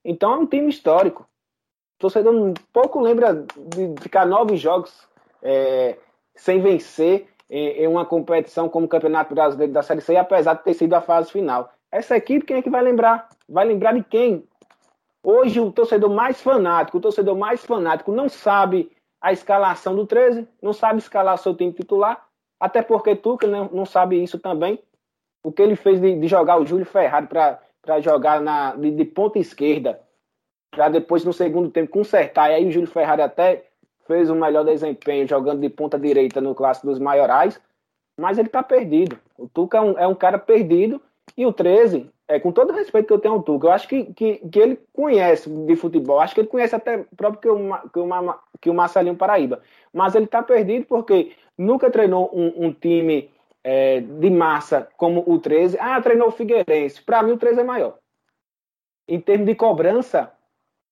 [0.04, 1.28] Então é um time histórico
[1.98, 5.08] torcedor um pouco lembra de ficar nove jogos
[5.41, 5.98] é,
[6.36, 10.64] sem vencer em, em, uma competição como o Campeonato Brasileiro da Série C, apesar de
[10.64, 11.72] ter sido a fase final.
[11.91, 13.30] Essa equipe, quem é que vai lembrar?
[13.48, 14.43] Vai lembrar de quem?
[15.24, 18.91] Hoje, o torcedor mais fanático, o torcedor mais fanático não sabe
[19.22, 22.28] a escalação do 13, não sabe escalar seu time titular,
[22.60, 24.80] até porque Tuca não sabe isso também.
[25.46, 29.06] O que ele fez de, de jogar o Júlio Ferrari para jogar na, de, de
[29.06, 30.02] ponta esquerda,
[30.72, 32.50] para depois no segundo tempo consertar.
[32.50, 33.64] E aí o Júlio Ferrari até
[34.08, 37.62] fez um melhor desempenho jogando de ponta direita no clássico dos maiorais,
[38.20, 39.20] mas ele está perdido.
[39.38, 41.00] O Tuca é um, é um, cara perdido
[41.38, 43.88] e o 13, é, com todo o respeito que eu tenho ao Tuca, eu acho
[43.88, 47.89] que, que, que ele conhece de futebol, acho que ele conhece até próprio que o,
[47.89, 49.62] que o, que o Marcelinho Paraíba,
[49.93, 53.30] mas ele está perdido porque nunca treinou um, um time
[53.66, 55.76] é, de massa como o 13.
[55.80, 57.01] Ah, treinou o Figueirense.
[57.01, 57.97] Para mim, o 13 é maior.
[59.07, 60.32] Em termos de cobrança,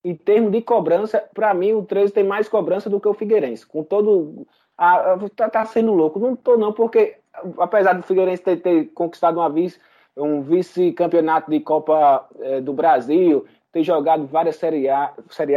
[0.04, 3.64] em termos de cobrança, para mim o 13 tem mais cobrança do que o Figueirense.
[3.64, 4.48] Com todo.
[4.76, 6.18] A, a, tá, tá, sendo louco.
[6.18, 7.18] Não tô, não, porque
[7.60, 9.80] apesar do Figueirense ter, ter conquistado uma vice,
[10.18, 15.54] um vice-campeonato de Copa é, do Brasil, ter jogado várias Série A, série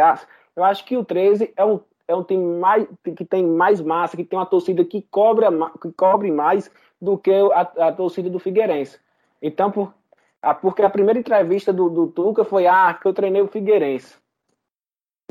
[0.55, 2.87] eu acho que o 13 é um, é um time mais,
[3.17, 5.49] que tem mais massa, que tem uma torcida que, cobra,
[5.81, 6.71] que cobre mais
[7.01, 8.99] do que a, a torcida do Figueirense.
[9.41, 9.95] Então, por,
[10.41, 14.17] a, porque a primeira entrevista do, do Tuca foi: ah, que eu treinei o Figueirense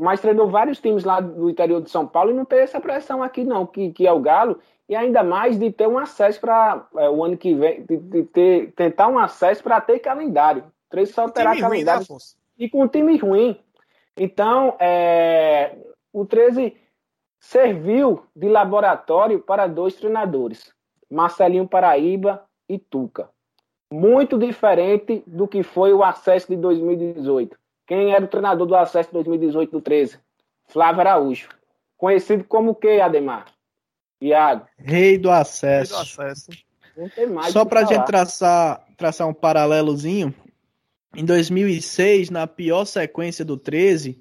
[0.00, 3.22] mas treinou vários times lá do interior de São Paulo e não tem essa pressão
[3.22, 4.58] aqui, não, que, que é o Galo,
[4.88, 8.22] e ainda mais de ter um acesso para é, o ano que vem, de, de
[8.24, 10.64] ter, tentar um acesso para ter calendário.
[10.90, 12.06] Três só terá calendário.
[12.08, 12.24] Ruim, né,
[12.58, 13.60] e com um time ruim.
[14.16, 15.76] Então, é,
[16.12, 16.76] o 13
[17.40, 20.72] serviu de laboratório para dois treinadores,
[21.10, 23.28] Marcelinho Paraíba e Tuca.
[23.92, 29.12] Muito diferente do que foi o acesso de 2018 quem era o treinador do acesso
[29.12, 30.18] 2018 do 13?
[30.66, 31.48] Flávio Araújo.
[31.96, 33.46] Conhecido como o que, Ademar?
[34.20, 34.66] Iago.
[34.76, 35.94] Rei do acesso.
[35.94, 36.50] Rei do acesso.
[37.52, 40.34] Só para a gente traçar, traçar um paralelozinho,
[41.14, 44.18] em 2006, na pior sequência do 13,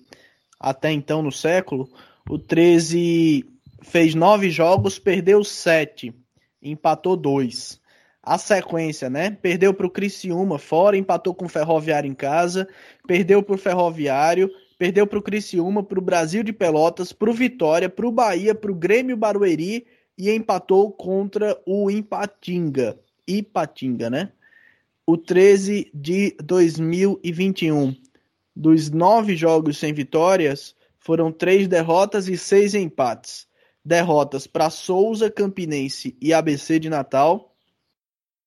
[0.60, 1.90] até então no século,
[2.30, 3.46] o 13
[3.82, 6.14] fez nove jogos, perdeu sete,
[6.66, 7.80] empatou dois
[8.26, 9.30] a sequência, né?
[9.30, 12.68] Perdeu para o Criciúma fora, empatou com o Ferroviário em casa,
[13.08, 14.50] perdeu para o Ferroviário,
[14.80, 18.56] perdeu para o Criciúma, para o Brasil de Pelotas, para o Vitória, para o Bahia,
[18.56, 19.86] para o Grêmio Barueri
[20.18, 22.98] e empatou contra o Ipatinga.
[23.28, 24.32] Ipatinga, né?
[25.06, 27.96] O 13 de 2021.
[28.56, 33.48] Dos nove jogos sem vitórias, foram três derrotas e seis empates.
[33.86, 37.56] Derrotas para Souza, Campinense e ABC de Natal.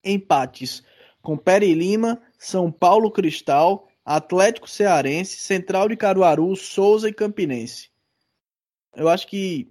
[0.05, 0.83] Empates
[1.23, 7.91] com Peri Lima, São Paulo Cristal, Atlético Cearense, Central de Caruaru, Souza e Campinense.
[8.97, 9.69] Eu acho que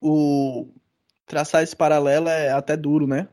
[0.00, 0.68] o
[1.26, 3.28] traçar esse paralelo é até duro, né?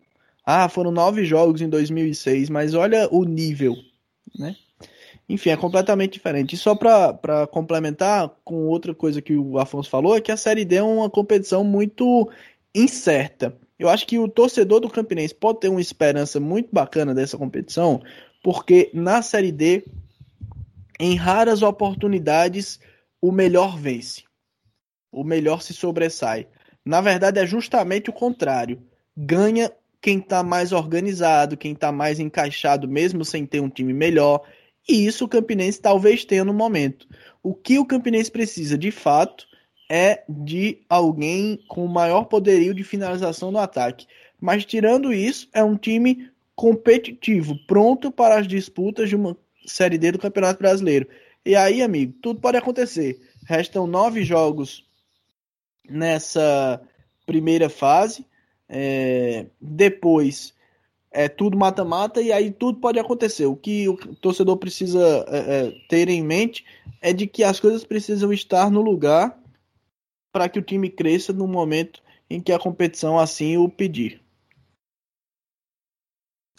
[0.46, 3.76] Ah, foram nove jogos em 2006, mas olha o nível,
[4.38, 4.56] né?
[5.30, 6.56] Enfim, é completamente diferente.
[6.56, 10.64] E só para complementar com outra coisa que o Afonso falou, é que a Série
[10.64, 12.30] D é uma competição muito
[12.74, 13.58] incerta.
[13.78, 18.02] Eu acho que o torcedor do Campinense pode ter uma esperança muito bacana dessa competição,
[18.42, 19.86] porque na Série D,
[21.00, 22.80] em raras oportunidades,
[23.22, 24.24] o melhor vence.
[25.12, 26.48] O melhor se sobressai.
[26.86, 28.82] Na verdade, é justamente o contrário.
[29.16, 34.42] Ganha quem está mais organizado, quem está mais encaixado, mesmo sem ter um time melhor.
[34.88, 37.08] E isso o Campinense talvez tenha no momento.
[37.44, 39.46] O que o Campinense precisa, de fato,
[39.90, 44.08] é de alguém com maior poderio de finalização no ataque.
[44.40, 50.14] Mas tirando isso, é um time competitivo, pronto para as disputas de uma Série D
[50.14, 51.08] do Campeonato Brasileiro.
[51.46, 53.20] E aí, amigo, tudo pode acontecer.
[53.46, 54.86] Restam nove jogos
[55.90, 56.82] nessa
[57.26, 58.26] primeira fase.
[58.70, 60.54] É, depois
[61.12, 63.46] é tudo mata-mata e aí tudo pode acontecer.
[63.46, 66.66] O que o torcedor precisa é, é, ter em mente
[67.02, 69.38] é de que as coisas precisam estar no lugar
[70.32, 74.22] para que o time cresça no momento em que a competição assim o pedir.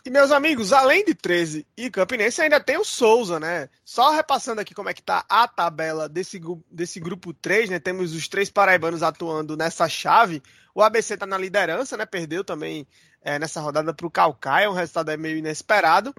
[0.09, 3.68] E meus amigos, além de 13 e Campinense, ainda tem o Souza, né?
[3.84, 6.40] Só repassando aqui como é que tá a tabela desse,
[6.70, 7.78] desse grupo 3, né?
[7.78, 10.42] Temos os três paraibanos atuando nessa chave.
[10.74, 12.07] O ABC tá na liderança, né?
[12.07, 12.86] Perdeu também
[13.20, 16.14] é, nessa rodada para o Calcaia, um resultado meio inesperado.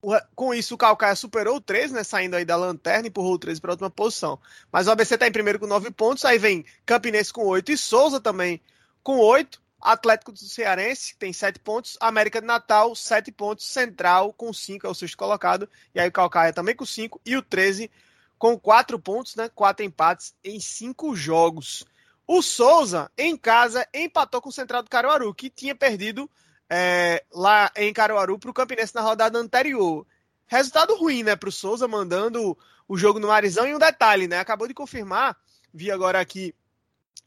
[0.00, 2.02] O, com isso, o Calcaia superou o 13, né?
[2.02, 4.38] Saindo aí da lanterna e empurrou o 13 para a última posição.
[4.70, 7.78] Mas o ABC tá em primeiro com 9 pontos, aí vem Campinense com 8 e
[7.78, 8.60] Souza também
[9.02, 9.62] com 8.
[9.80, 14.90] Atlético do Cearense tem 7 pontos, América de Natal 7 pontos, Central com 5 é
[14.90, 17.90] o sexto colocado, e aí o Calcaia também com 5 e o 13
[18.38, 19.48] com 4 pontos, né?
[19.52, 21.84] 4 empates em 5 jogos.
[22.26, 26.30] O Souza, em casa, empatou com o Central do Caruaru, que tinha perdido
[26.70, 30.06] é, lá em Caruaru para o Campinense na rodada anterior.
[30.46, 32.56] Resultado ruim, né, para o Souza, mandando
[32.88, 33.66] o jogo no Marizão.
[33.66, 34.38] E um detalhe, né?
[34.38, 35.36] Acabou de confirmar,
[35.72, 36.54] vi agora aqui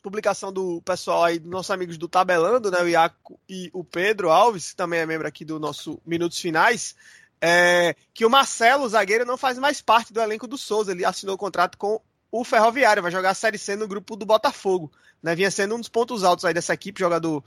[0.02, 2.82] publicação do pessoal aí, dos nossos amigos do Tabelando, né?
[2.82, 6.96] O Iaco e o Pedro Alves, que também é membro aqui do nosso Minutos Finais,
[7.42, 10.92] é, que o Marcelo, o zagueiro, não faz mais parte do elenco do Souza.
[10.92, 12.00] Ele assinou o contrato com
[12.32, 14.92] o Ferroviário, vai jogar a Série C no grupo do Botafogo.
[15.22, 15.36] Né?
[15.36, 17.44] Vinha sendo um dos pontos altos aí dessa equipe, jogador,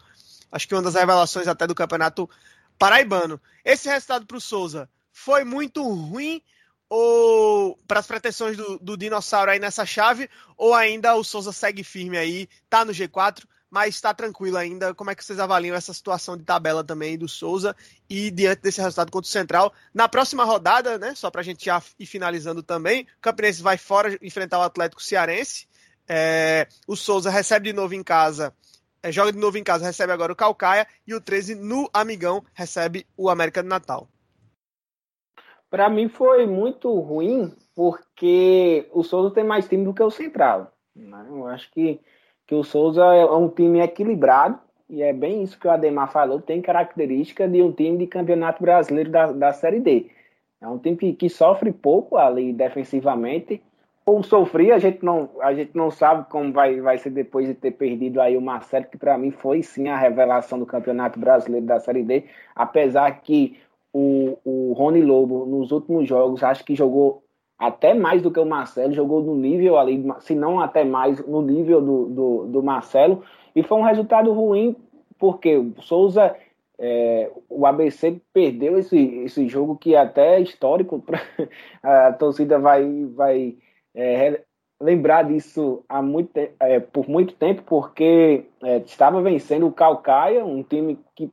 [0.51, 2.29] acho que uma das revelações até do campeonato
[2.79, 3.41] paraibano.
[3.65, 6.43] Esse resultado para o Souza foi muito ruim
[6.89, 11.85] ou para as pretensões do, do, dinossauro aí nessa chave, ou ainda o Souza segue
[11.85, 14.95] firme aí, tá no G4, mas está tranquilo ainda.
[14.95, 17.75] Como é que vocês avaliam essa situação de tabela também do Souza
[18.09, 19.73] e diante desse resultado contra o Central?
[19.93, 24.19] Na próxima rodada, né, só para a gente ir finalizando também, o Campinense vai fora
[24.23, 25.67] enfrentar o Atlético Cearense.
[26.09, 28.55] É, o Souza recebe de novo em casa,
[29.03, 32.43] é, joga de novo em casa, recebe agora o Calcaia e o 13 no Amigão
[32.55, 34.09] recebe o América de Natal.
[35.71, 40.73] Para mim foi muito ruim, porque o Souza tem mais time do que o Central.
[40.97, 41.27] Né?
[41.29, 42.01] Eu acho que,
[42.49, 46.41] que o Souza é um time equilibrado, e é bem isso que o Ademar falou,
[46.41, 50.07] tem característica de um time de campeonato brasileiro da, da Série D.
[50.59, 53.63] É um time que, que sofre pouco ali defensivamente,
[54.07, 57.53] ou sofria, a gente não, a gente não sabe como vai, vai ser depois de
[57.53, 61.67] ter perdido aí o Marcelo, que para mim foi sim a revelação do Campeonato Brasileiro
[61.67, 62.25] da Série D,
[62.57, 63.59] apesar que
[63.93, 67.23] o, o Rony Lobo, nos últimos jogos, acho que jogou
[67.59, 71.43] até mais do que o Marcelo, jogou no nível ali, se não até mais, no
[71.43, 74.77] nível do, do, do Marcelo, e foi um resultado ruim,
[75.19, 76.37] porque o Souza,
[76.79, 81.21] é, o ABC perdeu esse, esse jogo que é até histórico, pra,
[81.83, 83.57] a torcida vai, vai
[83.95, 84.41] é,
[84.81, 86.31] lembrar disso há muito,
[86.61, 91.29] é, por muito tempo, porque é, estava vencendo o Calcaia, um time que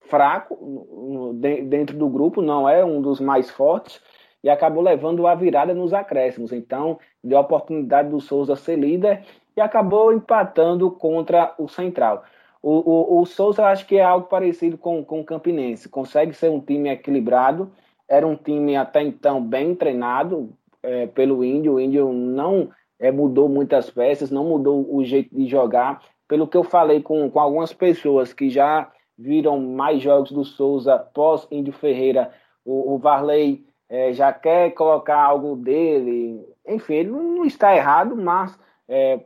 [0.00, 1.34] fraco
[1.66, 4.00] dentro do grupo, não é um dos mais fortes,
[4.48, 6.52] e acabou levando a virada nos acréscimos.
[6.54, 9.22] Então, deu a oportunidade do Souza ser líder
[9.54, 12.24] e acabou empatando contra o Central.
[12.62, 16.50] O, o, o Souza acho que é algo parecido com, com o Campinense, consegue ser
[16.50, 17.70] um time equilibrado,
[18.08, 20.48] era um time até então bem treinado,
[20.82, 21.74] é, pelo Índio.
[21.74, 26.00] O Índio não é, mudou muitas peças, não mudou o jeito de jogar.
[26.26, 30.98] Pelo que eu falei com, com algumas pessoas que já viram mais jogos do Souza
[30.98, 32.30] pós Índio Ferreira,
[32.64, 36.44] o, o Varley é, já quer colocar algo dele.
[36.66, 38.58] Enfim, ele não está errado, mas
[38.88, 39.20] é,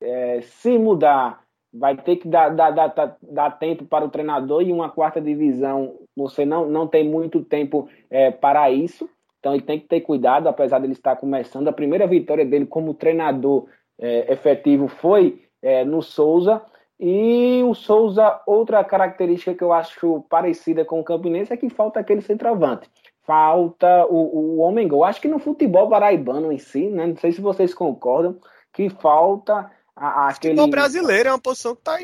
[0.00, 1.42] é, se mudar,
[1.72, 5.96] vai ter que dar, dar, dar, dar, tempo para o treinador e uma quarta divisão,
[6.16, 9.08] você não, não tem muito tempo é, para isso.
[9.40, 11.68] Então ele tem que ter cuidado, apesar dele estar começando.
[11.68, 13.66] A primeira vitória dele como treinador
[13.98, 16.62] é, efetivo foi é, no Souza.
[16.98, 22.00] E o Souza, outra característica que eu acho parecida com o Campinense é que falta
[22.00, 22.88] aquele centroavante.
[23.26, 25.04] Falta o, o homem gol.
[25.04, 27.06] Acho que no futebol paraibano em si, né?
[27.06, 28.38] Não sei se vocês concordam,
[28.72, 30.54] que falta a, aquele.
[30.54, 31.96] Futebol brasileiro é uma posição que está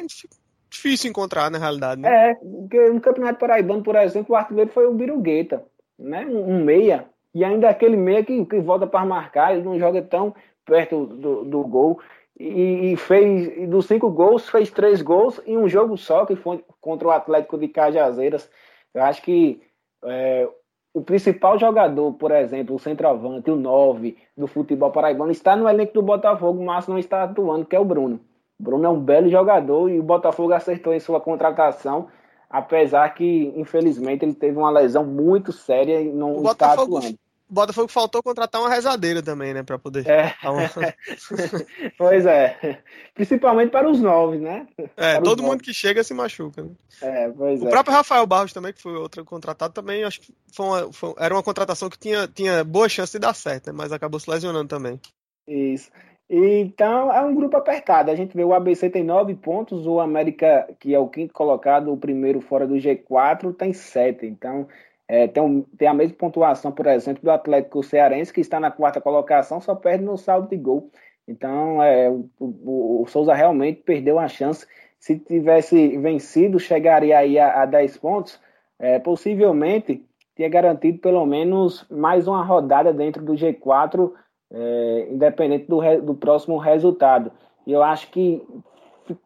[0.71, 2.01] difícil encontrar na realidade.
[2.01, 2.31] Né?
[2.31, 5.65] É, porque no Campeonato Paraibano, por exemplo, o artilheiro foi o Birugueta,
[5.99, 6.25] né?
[6.25, 7.07] Um, um meia.
[7.35, 11.45] E ainda aquele meia que, que volta para marcar, ele não joga tão perto do,
[11.45, 12.01] do gol.
[12.39, 16.35] E, e fez, e dos cinco gols, fez três gols em um jogo só, que
[16.35, 18.49] foi contra o Atlético de Cajazeiras.
[18.95, 19.61] Eu acho que
[20.05, 20.49] é,
[20.93, 25.95] o principal jogador, por exemplo, o centroavante, o 9 do futebol paraibano, está no elenco
[25.95, 28.21] do Botafogo, mas não está atuando, que é o Bruno.
[28.59, 32.09] O Bruno é um belo jogador e o Botafogo acertou em sua contratação,
[32.49, 37.19] apesar que, infelizmente, ele teve uma lesão muito séria e não o está Botafogo, atuando.
[37.51, 39.63] Botafogo faltou contratar uma rezadeira também, né?
[39.63, 40.07] Para poder.
[40.07, 40.35] É.
[40.45, 40.71] Uma...
[41.99, 42.79] pois é.
[43.15, 44.67] Principalmente para os novos, né?
[44.97, 46.63] É, para todo mundo que chega se machuca.
[46.63, 46.71] Né?
[47.03, 47.71] É, pois o é.
[47.71, 51.35] próprio Rafael Barros também, que foi outro contratado, também acho que foi uma, foi, era
[51.35, 53.73] uma contratação que tinha, tinha boa chance de dar certo, né?
[53.77, 55.01] Mas acabou se lesionando também.
[55.47, 55.91] Isso.
[56.33, 58.09] Então é um grupo apertado.
[58.09, 61.93] A gente vê o ABC tem nove pontos, o América, que é o quinto colocado,
[61.93, 64.27] o primeiro fora do G4, tem sete.
[64.27, 64.69] Então
[65.13, 68.71] é, tem, um, tem, a mesma pontuação, por exemplo, do Atlético Cearense, que está na
[68.71, 70.89] quarta colocação, só perde no saldo de gol.
[71.27, 74.65] Então, é, o, o, o, Souza realmente perdeu a chance.
[75.01, 78.41] Se tivesse vencido, chegaria aí a, a 10 pontos.
[78.79, 80.07] É, possivelmente,
[80.37, 84.13] tinha garantido pelo menos mais uma rodada dentro do G4,
[84.53, 87.33] é, independente do, re, do próximo resultado.
[87.67, 88.41] E eu acho que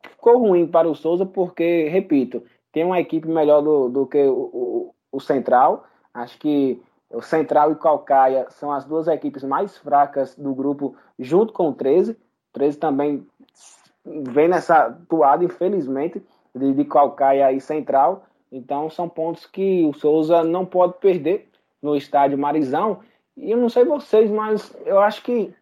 [0.02, 4.83] ficou ruim para o Souza, porque, repito, tem uma equipe melhor do, do que o,
[5.14, 5.84] o Central.
[6.12, 11.52] Acho que o Central e Calcaia são as duas equipes mais fracas do grupo, junto
[11.52, 12.12] com o 13.
[12.12, 12.16] O
[12.52, 13.26] 13 também
[14.04, 16.22] vem nessa toada, infelizmente,
[16.54, 18.24] de, de Calcaia e Central.
[18.50, 21.48] Então, são pontos que o Souza não pode perder
[21.80, 23.00] no estádio Marizão.
[23.36, 25.54] E eu não sei vocês, mas eu acho que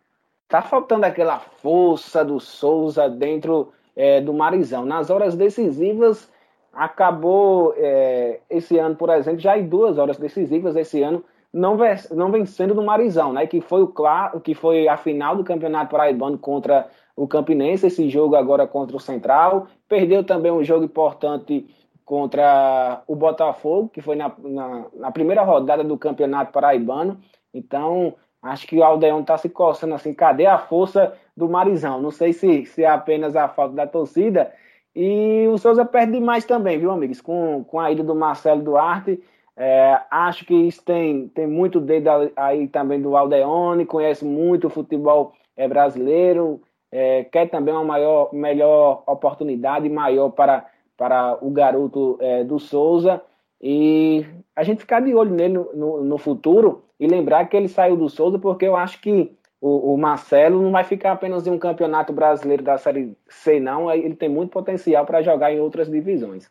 [0.48, 4.84] tá faltando aquela força do Souza dentro é, do Marizão.
[4.84, 6.30] Nas horas decisivas,
[6.72, 11.76] acabou é, esse ano, por exemplo, já em duas horas decisivas esse ano, não,
[12.10, 13.46] não vencendo no Marizão, né?
[13.46, 18.08] Que foi o claro, que foi a final do Campeonato Paraibano contra o Campinense, esse
[18.08, 19.66] jogo agora contra o Central.
[19.86, 21.66] Perdeu também um jogo importante
[22.04, 27.18] contra o Botafogo, que foi na, na, na primeira rodada do Campeonato Paraibano.
[27.52, 32.00] Então, acho que o Aldeão está se coçando assim, cadê a força do Marizão?
[32.00, 34.50] Não sei se, se é apenas a falta da torcida,
[34.95, 37.20] e o Souza perde demais também, viu, amigos?
[37.20, 39.22] Com, com a ida do Marcelo Duarte.
[39.57, 44.70] É, acho que isso tem, tem muito dedo aí também do Aldeone, conhece muito o
[44.70, 50.66] futebol é, brasileiro, é, quer também uma maior, melhor oportunidade maior para,
[50.97, 53.20] para o garoto é, do Souza.
[53.61, 54.26] E
[54.57, 57.97] a gente ficar de olho nele no, no, no futuro e lembrar que ele saiu
[57.97, 59.32] do Souza porque eu acho que
[59.62, 63.88] o, o, Marcelo não vai ficar apenas em um campeonato brasileiro da Série C, não.
[63.92, 66.50] Ele tem muito potencial para jogar em outras divisões.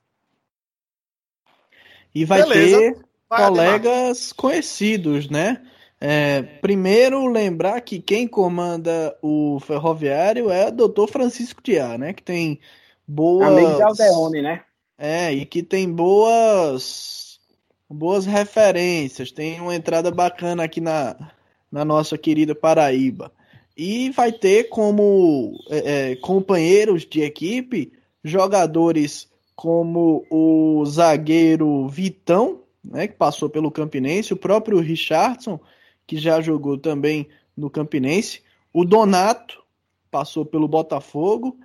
[2.16, 2.78] E vai Beleza.
[2.80, 2.98] ter
[3.30, 5.62] vai colegas conhecidos, né?
[6.00, 11.08] É, primeiro, lembrar que quem comanda o Ferroviário é o Dr.
[11.12, 12.14] Francisco Diá, né?
[12.14, 12.62] Que tem
[13.06, 13.50] boas.
[13.50, 14.64] Amigo de Aldeone, né?
[14.98, 17.42] É, e que tem boas.
[17.90, 19.34] Boas referências.
[19.34, 21.34] Tem uma entrada bacana aqui na,
[21.72, 23.32] na nossa querida Paraíba.
[23.78, 27.94] E vai ter como é, é, companheiros de equipe
[28.24, 35.60] jogadores como o zagueiro Vitão, né, que passou pelo Campinense, o próprio Richardson,
[36.06, 38.42] que já jogou também no Campinense,
[38.74, 39.62] o Donato,
[40.10, 41.58] passou pelo Botafogo,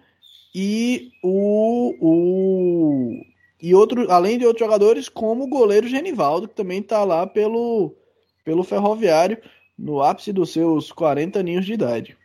[0.54, 3.22] e o, o
[3.60, 7.94] e outro, além de outros jogadores, como o goleiro Genivaldo, que também está lá pelo,
[8.44, 9.38] pelo Ferroviário
[9.78, 12.18] no ápice dos seus 40 aninhos de idade.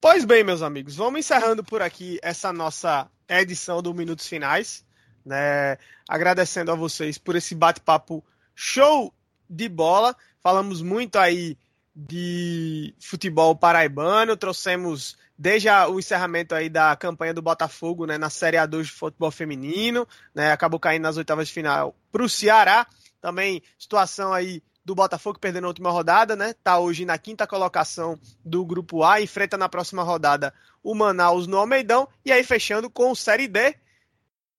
[0.00, 4.84] Pois bem, meus amigos, vamos encerrando por aqui essa nossa edição do Minutos Finais,
[5.24, 5.78] né?
[6.08, 8.24] Agradecendo a vocês por esse bate-papo
[8.54, 9.14] show
[9.48, 10.16] de bola.
[10.42, 11.56] Falamos muito aí
[11.94, 18.56] de futebol paraibano, trouxemos desde o encerramento aí da campanha do Botafogo né, na Série
[18.56, 22.86] A2 de futebol feminino, né, acabou caindo nas oitavas de final para o Ceará.
[23.20, 26.54] Também situação aí do Botafogo perdendo a última rodada, né?
[26.64, 30.52] Tá hoje na quinta colocação do grupo A, enfrenta na próxima rodada
[30.82, 33.76] o Manaus no Almeidão e aí fechando com o Série D,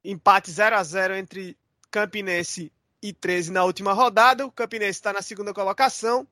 [0.03, 1.57] empate 0 a 0 entre
[1.91, 2.71] Campinense
[3.01, 4.45] e 13 na última rodada.
[4.45, 6.25] O Campinense está na segunda colocação.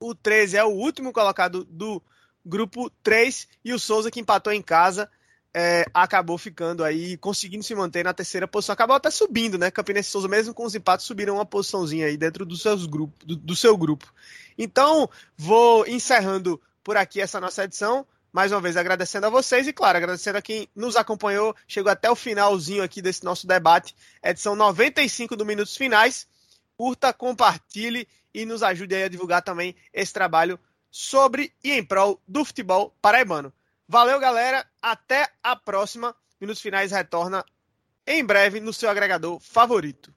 [0.00, 2.02] O 13 é o último colocado do
[2.44, 5.08] grupo 3 e o Souza que empatou em casa
[5.54, 8.72] é, acabou ficando aí, conseguindo se manter na terceira posição.
[8.72, 9.70] Acabou até subindo, né?
[9.70, 13.36] Campinense Souza, mesmo com os empates, subiram uma posiçãozinha aí dentro dos seus grupos, do,
[13.36, 14.12] do seu grupo.
[14.56, 18.06] Então, vou encerrando por aqui essa nossa edição.
[18.32, 21.54] Mais uma vez agradecendo a vocês e, claro, agradecendo a quem nos acompanhou.
[21.68, 23.94] Chegou até o finalzinho aqui desse nosso debate.
[24.22, 26.26] Edição 95 do Minutos Finais.
[26.74, 30.58] Curta, compartilhe e nos ajude a divulgar também esse trabalho
[30.90, 33.52] sobre e em prol do futebol paraibano.
[33.88, 34.66] Valeu, galera.
[34.80, 36.14] Até a próxima.
[36.40, 37.44] Minutos Finais retorna
[38.06, 40.14] em breve no seu agregador favorito.